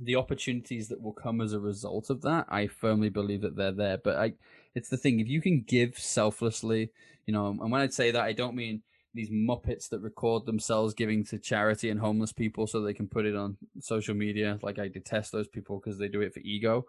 [0.00, 3.72] the opportunities that will come as a result of that, I firmly believe that they're
[3.72, 3.98] there.
[3.98, 4.32] But I,
[4.74, 5.20] it's the thing.
[5.20, 6.92] If you can give selflessly,
[7.28, 10.94] you know, and when I say that, I don't mean these muppets that record themselves
[10.94, 14.58] giving to charity and homeless people so they can put it on social media.
[14.62, 16.86] Like I detest those people because they do it for ego.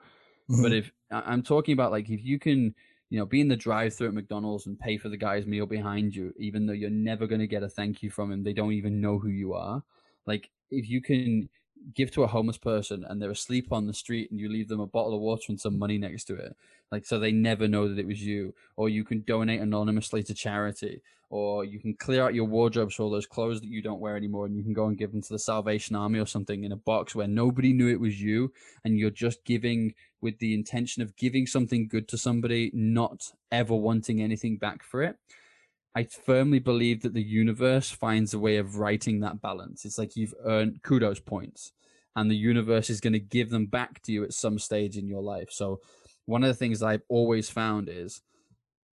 [0.50, 0.64] Mm-hmm.
[0.64, 2.74] But if I'm talking about like if you can,
[3.10, 6.16] you know, be in the drive-through at McDonald's and pay for the guy's meal behind
[6.16, 8.72] you, even though you're never going to get a thank you from him, they don't
[8.72, 9.84] even know who you are.
[10.26, 11.50] Like if you can
[11.94, 14.80] give to a homeless person and they're asleep on the street and you leave them
[14.80, 16.56] a bottle of water and some money next to it.
[16.92, 18.54] Like so they never know that it was you.
[18.76, 21.02] Or you can donate anonymously to charity.
[21.32, 24.18] Or you can clear out your wardrobe so all those clothes that you don't wear
[24.18, 26.72] anymore and you can go and give them to the salvation army or something in
[26.72, 28.52] a box where nobody knew it was you
[28.84, 33.76] and you're just giving with the intention of giving something good to somebody not ever
[33.76, 35.18] wanting anything back for it
[35.96, 39.86] I firmly believe that the universe finds a way of righting that balance.
[39.86, 41.72] It's like you've earned kudos points,
[42.16, 45.08] and the universe is going to give them back to you at some stage in
[45.08, 45.50] your life.
[45.52, 45.80] So,
[46.26, 48.22] one of the things I've always found is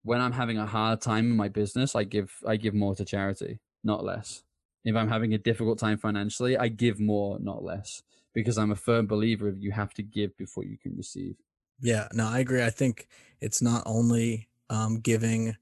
[0.02, 3.04] when I'm having a hard time in my business, I give I give more to
[3.04, 4.42] charity, not less.
[4.84, 8.76] If I'm having a difficult time financially, I give more, not less, because I'm a
[8.76, 11.34] firm believer of you have to give before you can receive.
[11.80, 12.62] Yeah, no, I agree.
[12.62, 13.08] I think
[13.40, 15.56] it's not only um, giving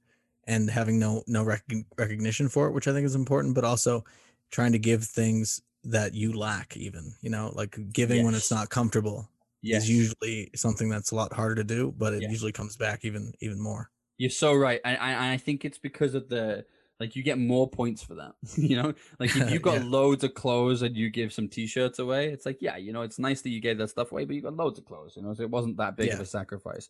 [0.46, 1.64] and having no no rec-
[1.98, 4.04] recognition for it, which I think is important, but also
[4.50, 8.24] trying to give things that you lack even, you know, like giving yes.
[8.24, 9.28] when it's not comfortable
[9.62, 9.82] yes.
[9.82, 12.30] is usually something that's a lot harder to do, but it yes.
[12.30, 13.90] usually comes back even even more.
[14.18, 14.80] You're so right.
[14.84, 16.64] And I, I think it's because of the
[17.00, 18.34] like you get more points for that.
[18.56, 19.88] you know, like if you got yeah.
[19.88, 23.18] loads of clothes and you give some t-shirts away, it's like, yeah, you know, it's
[23.18, 25.34] nice that you gave that stuff away, but you got loads of clothes, you know,
[25.34, 26.14] so it wasn't that big yeah.
[26.14, 26.88] of a sacrifice.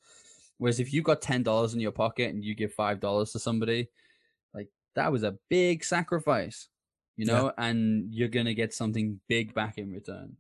[0.58, 3.38] Whereas if you got ten dollars in your pocket and you give five dollars to
[3.38, 3.88] somebody,
[4.54, 6.68] like that was a big sacrifice,
[7.16, 7.66] you know, yeah.
[7.66, 10.36] and you're gonna get something big back in return.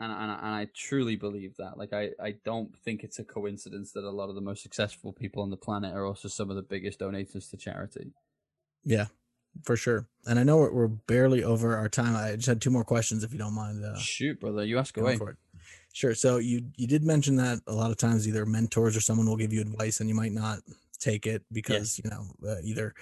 [0.00, 1.78] And and and I truly believe that.
[1.78, 5.12] Like I I don't think it's a coincidence that a lot of the most successful
[5.12, 8.12] people on the planet are also some of the biggest donors to charity.
[8.84, 9.06] Yeah,
[9.62, 10.08] for sure.
[10.26, 12.16] And I know we're, we're barely over our time.
[12.16, 13.84] I just had two more questions, if you don't mind.
[13.84, 15.16] Uh, Shoot, brother, you ask away.
[15.16, 15.36] For it.
[15.94, 16.14] Sure.
[16.14, 19.36] So you you did mention that a lot of times either mentors or someone will
[19.36, 20.58] give you advice and you might not
[20.98, 22.94] take it because you know uh, either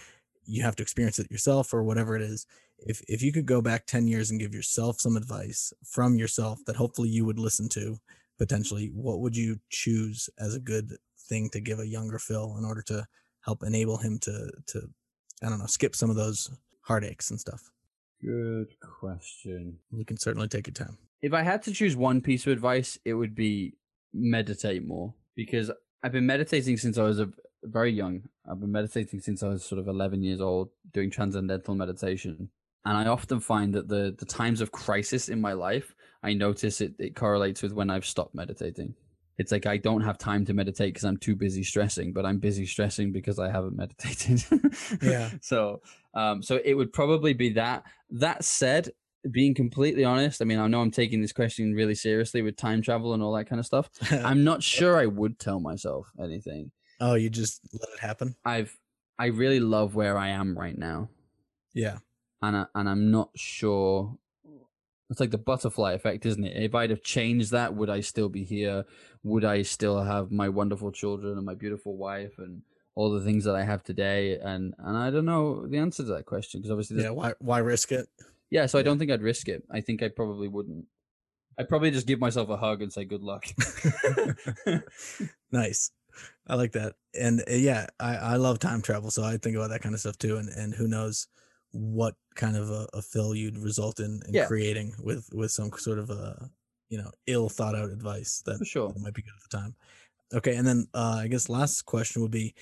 [0.45, 2.47] you have to experience it yourself or whatever it is.
[2.77, 6.59] If if you could go back 10 years and give yourself some advice from yourself
[6.67, 7.97] that hopefully you would listen to
[8.37, 12.65] potentially, what would you choose as a good thing to give a younger Phil in
[12.67, 13.07] order to
[13.41, 14.91] help enable him to to
[15.43, 16.51] I don't know, skip some of those
[16.83, 17.71] heartaches and stuff?
[18.23, 19.79] Good question.
[19.91, 22.99] You can certainly take your time if I had to choose one piece of advice,
[23.05, 23.75] it would be
[24.13, 25.71] meditate more because
[26.03, 27.31] I've been meditating since I was a,
[27.63, 28.23] very young.
[28.51, 32.51] I've been meditating since I was sort of 11 years old, doing transcendental meditation.
[32.85, 35.95] And I often find that the, the times of crisis in my life,
[36.25, 38.95] I notice it, it correlates with when I've stopped meditating.
[39.39, 42.39] It's like I don't have time to meditate because I'm too busy stressing, but I'm
[42.39, 44.45] busy stressing because I haven't meditated.
[45.01, 45.31] yeah.
[45.41, 45.81] So,
[46.15, 47.85] um, so it would probably be that.
[48.11, 48.91] That said,
[49.31, 52.83] being completely honest, I mean, I know I'm taking this question really seriously with time
[52.83, 53.91] travel and all that kind of stuff.
[54.11, 56.71] I'm not sure I would tell myself anything.
[57.01, 58.37] Oh, you just let it happen?
[58.45, 58.77] I've
[59.19, 61.09] I really love where I am right now.
[61.75, 61.99] Yeah.
[62.41, 64.19] And I, and I'm not sure
[65.13, 66.57] it's like the butterfly effect, isn't it?
[66.57, 68.85] If I'd have changed that, would I still be here?
[69.23, 72.63] Would I still have my wonderful children and my beautiful wife and
[72.95, 74.39] all the things that I have today?
[74.39, 77.11] And and I don't know the answer to that question because obviously, yeah.
[77.11, 78.09] Why why risk it?
[78.53, 79.63] Yeah, so I don't think I'd risk it.
[79.71, 80.85] I think I probably wouldn't.
[81.59, 83.47] I'd probably just give myself a hug and say good luck.
[85.53, 85.91] nice.
[86.47, 86.97] I like that.
[87.19, 90.03] And uh, yeah, I, I love time travel, so I think about that kind of
[90.03, 90.37] stuff too.
[90.37, 91.29] And and who knows
[91.71, 94.45] what kind of a, a Phil you'd result in, in yeah.
[94.45, 96.51] creating with with some sort of a
[96.91, 98.93] you know ill thought out advice that, For sure.
[98.93, 99.75] that might be good at the time.
[100.35, 102.55] Okay, and then uh, I guess last question would be,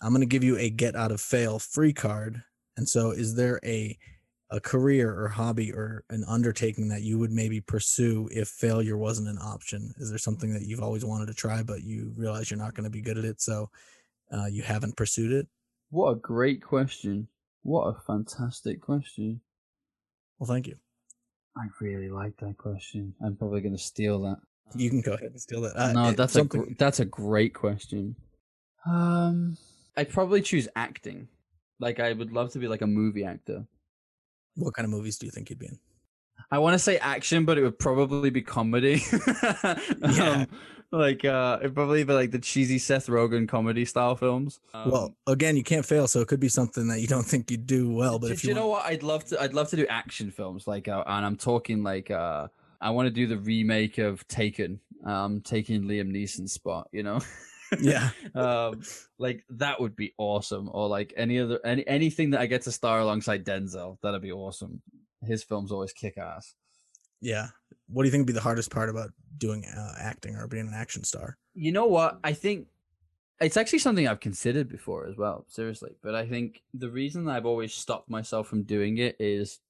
[0.00, 2.42] I'm going to give you a get out of fail free card.
[2.78, 3.98] And so, is there a
[4.50, 9.28] a career or hobby or an undertaking that you would maybe pursue if failure wasn't
[9.28, 9.92] an option?
[9.98, 12.84] Is there something that you've always wanted to try, but you realize you're not going
[12.84, 13.70] to be good at it, so
[14.32, 15.48] uh, you haven't pursued it?
[15.90, 17.28] What a great question!
[17.62, 19.40] What a fantastic question.
[20.38, 20.76] Well, thank you.
[21.56, 23.14] I really like that question.
[23.24, 24.36] I'm probably going to steal that.
[24.74, 25.76] You can go ahead and steal that.
[25.76, 26.60] Uh, no, that's something...
[26.60, 28.16] a gr- that's a great question.
[28.84, 29.56] Um,
[29.96, 31.28] I'd probably choose acting.
[31.80, 33.66] Like I would love to be like a movie actor.
[34.56, 35.78] What kind of movies do you think you'd be in?
[36.50, 39.02] I want to say action, but it would probably be comedy.
[39.64, 39.76] yeah.
[40.00, 40.46] Um,
[40.92, 44.60] like uh it'd probably be like the cheesy Seth Rogen comedy style films.
[44.72, 47.50] Um, well, again, you can't fail, so it could be something that you don't think
[47.50, 48.18] you'd do well.
[48.18, 49.40] But if you, you know what, I'd love to.
[49.40, 52.48] I'd love to do action films, like, uh, and I'm talking like, uh
[52.80, 56.88] I want to do the remake of Taken, um, taking Liam Neeson's spot.
[56.92, 57.20] You know.
[57.80, 58.10] yeah.
[58.34, 58.82] Um
[59.18, 62.72] like that would be awesome or like any other any anything that i get to
[62.72, 64.82] star alongside denzel that'd be awesome.
[65.22, 66.54] His films always kick ass.
[67.20, 67.48] Yeah.
[67.88, 70.68] What do you think would be the hardest part about doing uh, acting or being
[70.68, 71.38] an action star?
[71.54, 72.18] You know what?
[72.22, 72.68] I think
[73.40, 77.36] it's actually something i've considered before as well seriously but i think the reason that
[77.36, 79.60] i've always stopped myself from doing it is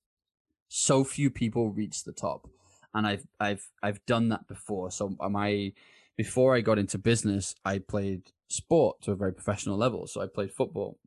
[0.69, 2.49] so few people reach the top
[2.95, 5.73] and i've i've i've done that before so my
[6.17, 10.07] before I got into business, I played sport to a very professional level.
[10.07, 10.99] So I played football,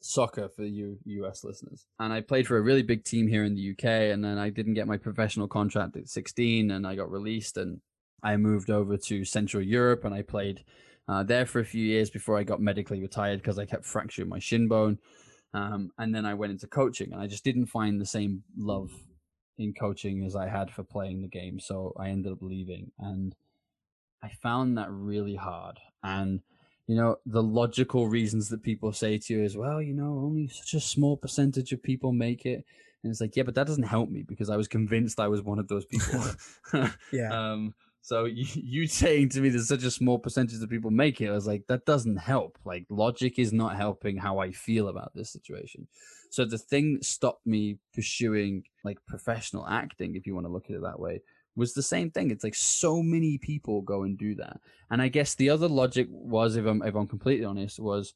[0.00, 1.86] soccer for you US listeners.
[1.98, 3.84] And I played for a really big team here in the UK.
[4.12, 7.80] And then I didn't get my professional contract at 16 and I got released and
[8.22, 10.64] I moved over to Central Europe and I played
[11.06, 14.28] uh, there for a few years before I got medically retired because I kept fracturing
[14.28, 14.98] my shin bone.
[15.52, 18.90] Um, and then I went into coaching and I just didn't find the same love
[19.58, 21.60] in coaching as I had for playing the game.
[21.60, 22.90] So I ended up leaving.
[22.98, 23.34] And
[24.24, 25.78] I found that really hard.
[26.02, 26.40] And,
[26.86, 30.48] you know, the logical reasons that people say to you is, well, you know, only
[30.48, 32.64] such a small percentage of people make it.
[33.02, 35.42] And it's like, yeah, but that doesn't help me because I was convinced I was
[35.42, 36.24] one of those people.
[37.12, 37.52] yeah.
[37.52, 41.20] Um, so you, you saying to me there's such a small percentage of people make
[41.20, 42.58] it, I was like, that doesn't help.
[42.64, 45.86] Like logic is not helping how I feel about this situation.
[46.30, 50.70] So the thing that stopped me pursuing like professional acting, if you want to look
[50.70, 51.20] at it that way,
[51.56, 52.30] was the same thing.
[52.30, 54.60] It's like so many people go and do that.
[54.90, 58.14] And I guess the other logic was, if I'm if I'm completely honest, was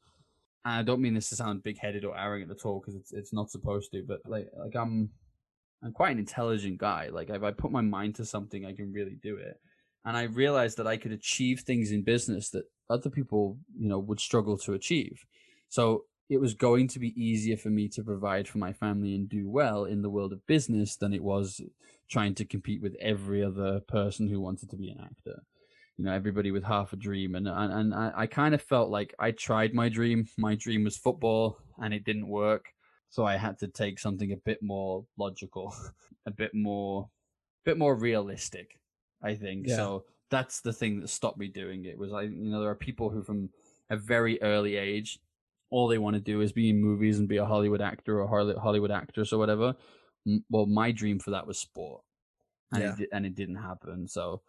[0.64, 3.32] I don't mean this to sound big headed or arrogant at all because it's it's
[3.32, 5.11] not supposed to, but like like I'm
[5.82, 7.09] I'm quite an intelligent guy.
[7.09, 9.61] Like if I put my mind to something, I can really do it.
[10.05, 13.99] And I realized that I could achieve things in business that other people, you know,
[13.99, 15.24] would struggle to achieve.
[15.68, 19.28] So it was going to be easier for me to provide for my family and
[19.28, 21.61] do well in the world of business than it was
[22.09, 25.42] trying to compete with every other person who wanted to be an actor.
[25.96, 28.88] You know, everybody with half a dream, and and, and I, I kind of felt
[28.88, 30.28] like I tried my dream.
[30.36, 32.66] My dream was football, and it didn't work.
[33.11, 35.74] So I had to take something a bit more logical,
[36.26, 37.09] a bit more,
[37.64, 38.78] a bit more realistic.
[39.22, 39.76] I think yeah.
[39.76, 40.04] so.
[40.30, 41.98] That's the thing that stopped me doing it.
[41.98, 43.48] Was I, you know, there are people who from
[43.88, 45.18] a very early age
[45.70, 48.26] all they want to do is be in movies and be a Hollywood actor or
[48.59, 49.74] Hollywood actress or whatever.
[50.51, 52.03] Well, my dream for that was sport,
[52.72, 52.95] and yeah.
[52.99, 54.09] it, and it didn't happen.
[54.09, 54.43] So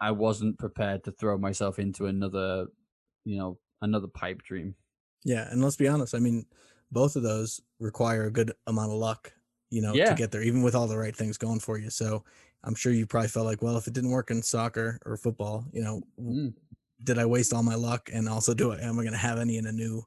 [0.00, 2.66] I wasn't prepared to throw myself into another,
[3.24, 4.74] you know, another pipe dream.
[5.24, 6.14] Yeah, and let's be honest.
[6.14, 6.46] I mean,
[6.92, 9.32] both of those require a good amount of luck,
[9.70, 10.10] you know, yeah.
[10.10, 11.90] to get there, even with all the right things going for you.
[11.90, 12.24] So
[12.64, 15.64] I'm sure you probably felt like, well, if it didn't work in soccer or football,
[15.72, 16.52] you know, mm.
[17.02, 18.10] did I waste all my luck?
[18.12, 20.02] And also, do I am I going to have any in a new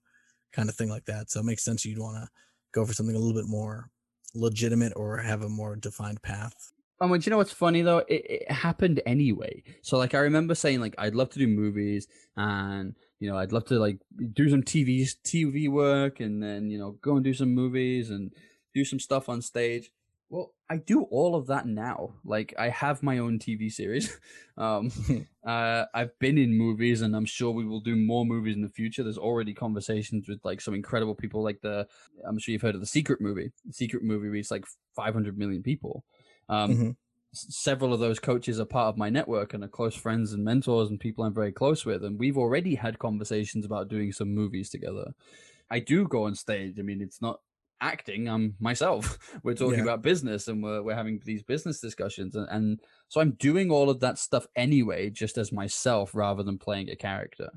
[0.54, 1.30] kind of thing like that.
[1.30, 2.30] So it makes sense you'd want to
[2.74, 3.90] go for something a little bit more
[4.34, 6.74] legitimate or have a more defined path.
[7.00, 8.00] Oh, I mean, do you know what's funny though?
[8.00, 9.64] It, it happened anyway.
[9.82, 12.08] So like, I remember saying like, I'd love to do movies
[12.38, 13.98] and you know, I'd love to like
[14.34, 18.32] do some TV TV work and then you know go and do some movies and
[18.74, 19.92] do some stuff on stage.
[20.32, 22.14] Well, I do all of that now.
[22.24, 24.18] Like I have my own TV series.
[24.58, 24.90] um,
[25.46, 28.70] uh, I've been in movies, and I'm sure we will do more movies in the
[28.70, 29.04] future.
[29.04, 31.86] There's already conversations with like some incredible people, like the
[32.26, 33.52] I'm sure you've heard of the Secret movie.
[33.66, 34.64] The Secret movie reached like
[34.96, 36.06] 500 million people.
[36.48, 36.90] Um, mm-hmm.
[37.34, 40.90] Several of those coaches are part of my network and are close friends and mentors
[40.90, 44.70] and people I'm very close with, and we've already had conversations about doing some movies
[44.70, 45.12] together.
[45.70, 46.76] I do go on stage.
[46.80, 47.42] I mean, it's not
[47.82, 49.18] acting i'm myself.
[49.44, 49.84] We're talking yeah.
[49.84, 53.90] about business and we're, we're having these business discussions and, and so i'm doing all
[53.90, 57.50] of that stuff anyway just as myself rather than playing a character.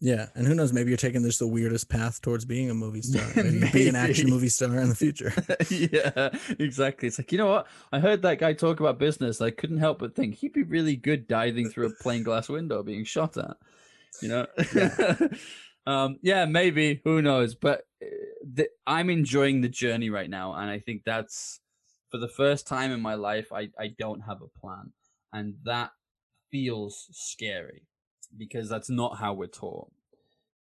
[0.00, 3.02] Yeah and who knows maybe you're taking this the weirdest path towards being a movie
[3.02, 3.26] star.
[3.36, 3.72] Maybe, maybe.
[3.72, 5.32] be an action movie star in the future.
[5.70, 7.08] Yeah exactly.
[7.08, 7.66] It's like you know what?
[7.92, 9.40] I heard that guy talk about business.
[9.40, 12.82] I couldn't help but think he'd be really good diving through a plain glass window
[12.82, 13.56] being shot at
[14.22, 14.46] you know?
[14.74, 15.16] Yeah.
[15.86, 17.00] um yeah maybe.
[17.04, 17.54] Who knows?
[17.54, 21.60] But the, I'm enjoying the journey right now, and I think that's
[22.10, 23.52] for the first time in my life.
[23.52, 24.92] I I don't have a plan,
[25.32, 25.92] and that
[26.50, 27.82] feels scary
[28.36, 29.90] because that's not how we're taught.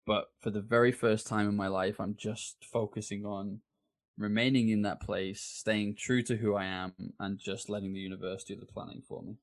[0.06, 3.60] But for the very first time in my life, I'm just focusing on
[4.18, 8.44] remaining in that place, staying true to who I am, and just letting the universe
[8.44, 9.36] do the planning for me.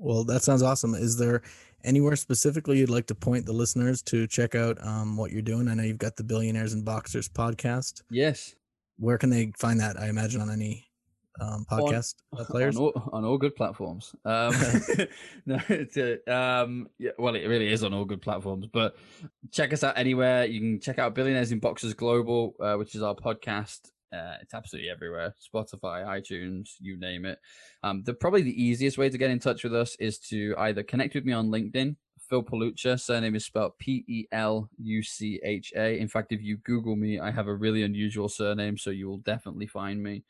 [0.00, 0.94] Well, that sounds awesome.
[0.94, 1.42] Is there
[1.84, 5.68] anywhere specifically you'd like to point the listeners to check out um, what you're doing?
[5.68, 8.02] I know you've got the Billionaires in Boxes podcast.
[8.10, 8.54] Yes.
[8.98, 10.00] Where can they find that?
[10.00, 10.88] I imagine on any
[11.38, 14.14] um, podcast on, players on all, on all, good platforms.
[14.24, 14.54] Um,
[15.46, 18.66] no, it's a, um, yeah, well, it really is on all good platforms.
[18.72, 18.96] But
[19.52, 20.46] check us out anywhere.
[20.46, 23.90] You can check out Billionaires in Boxes Global, uh, which is our podcast.
[24.12, 27.38] Uh, it's absolutely everywhere Spotify, iTunes, you name it.
[27.82, 30.82] Um, the probably the easiest way to get in touch with us is to either
[30.82, 31.94] connect with me on LinkedIn.
[32.28, 35.98] Phil Pelucha, surname is spelled P E L U C H A.
[35.98, 39.18] In fact, if you Google me, I have a really unusual surname, so you will
[39.18, 40.24] definitely find me.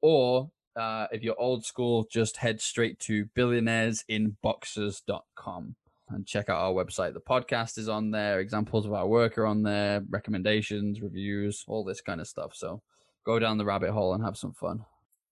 [0.00, 5.74] Or uh, if you're old school, just head straight to billionairesinboxes.com
[6.10, 7.14] and check out our website.
[7.14, 11.84] The podcast is on there, examples of our work are on there, recommendations, reviews, all
[11.84, 12.54] this kind of stuff.
[12.54, 12.82] So
[13.28, 14.82] go down the rabbit hole and have some fun.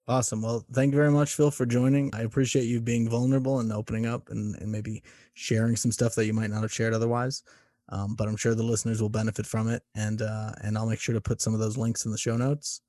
[0.06, 0.42] Awesome.
[0.42, 2.14] Well, thank you very much, Phil, for joining.
[2.14, 6.26] I appreciate you being vulnerable and opening up and, and maybe sharing some stuff that
[6.26, 7.42] you might not have shared otherwise.
[7.88, 9.82] Um, but I'm sure the listeners will benefit from it.
[9.94, 12.36] And uh, and I'll make sure to put some of those links in the show
[12.36, 12.82] notes.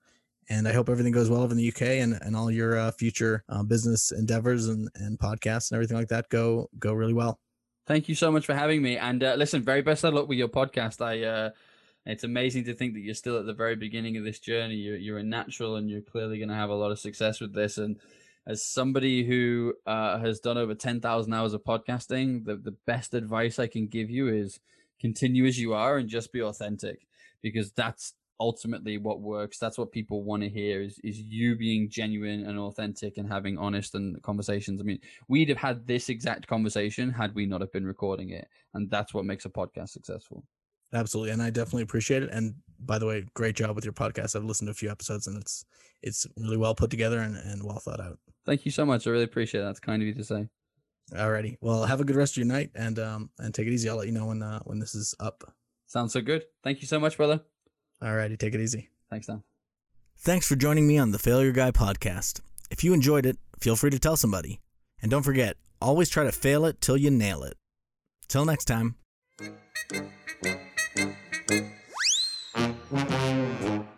[0.50, 2.92] And I hope everything goes well over in the UK and, and all your uh,
[2.92, 7.40] future uh, business endeavors and, and podcasts and everything like that go go really well.
[7.86, 8.98] Thank you so much for having me.
[8.98, 11.02] And uh, listen, very best of luck with your podcast.
[11.02, 11.50] I uh,
[12.12, 14.76] it's amazing to think that you're still at the very beginning of this journey.
[14.76, 17.54] You're, you're a natural and you're clearly going to have a lot of success with
[17.54, 17.78] this.
[17.78, 17.98] And
[18.46, 23.60] as somebody who uh, has done over 10,000 hours of podcasting, the, the best advice
[23.60, 24.60] I can give you is
[25.00, 27.06] continue as you are and just be authentic
[27.42, 29.58] because that's ultimately what works.
[29.58, 33.58] That's what people want to hear is, is you being genuine and authentic and having
[33.58, 34.80] honest and conversations.
[34.80, 38.48] I mean, we'd have had this exact conversation had we not have been recording it.
[38.74, 40.44] And that's what makes a podcast successful.
[40.94, 42.30] Absolutely, and I definitely appreciate it.
[42.32, 44.36] And by the way, great job with your podcast.
[44.36, 45.66] I've listened to a few episodes, and it's
[46.02, 48.20] it's really well put together and, and well thought out.
[48.46, 49.06] Thank you so much.
[49.06, 49.66] I really appreciate it.
[49.66, 50.48] That's kind of you to say.
[51.14, 51.58] Alrighty.
[51.62, 53.90] Well, have a good rest of your night, and um and take it easy.
[53.90, 55.54] I'll let you know when uh, when this is up.
[55.88, 56.44] Sounds so good.
[56.64, 57.42] Thank you so much, brother.
[58.02, 58.90] Alrighty, take it easy.
[59.10, 59.44] Thanks, Dan.
[60.20, 62.42] Thanks for joining me on the Failure Guy podcast.
[62.70, 64.60] If you enjoyed it, feel free to tell somebody,
[65.02, 67.56] and don't forget, always try to fail it till you nail it.
[68.28, 68.96] Till next time.
[70.98, 71.16] Thank
[73.62, 73.97] you.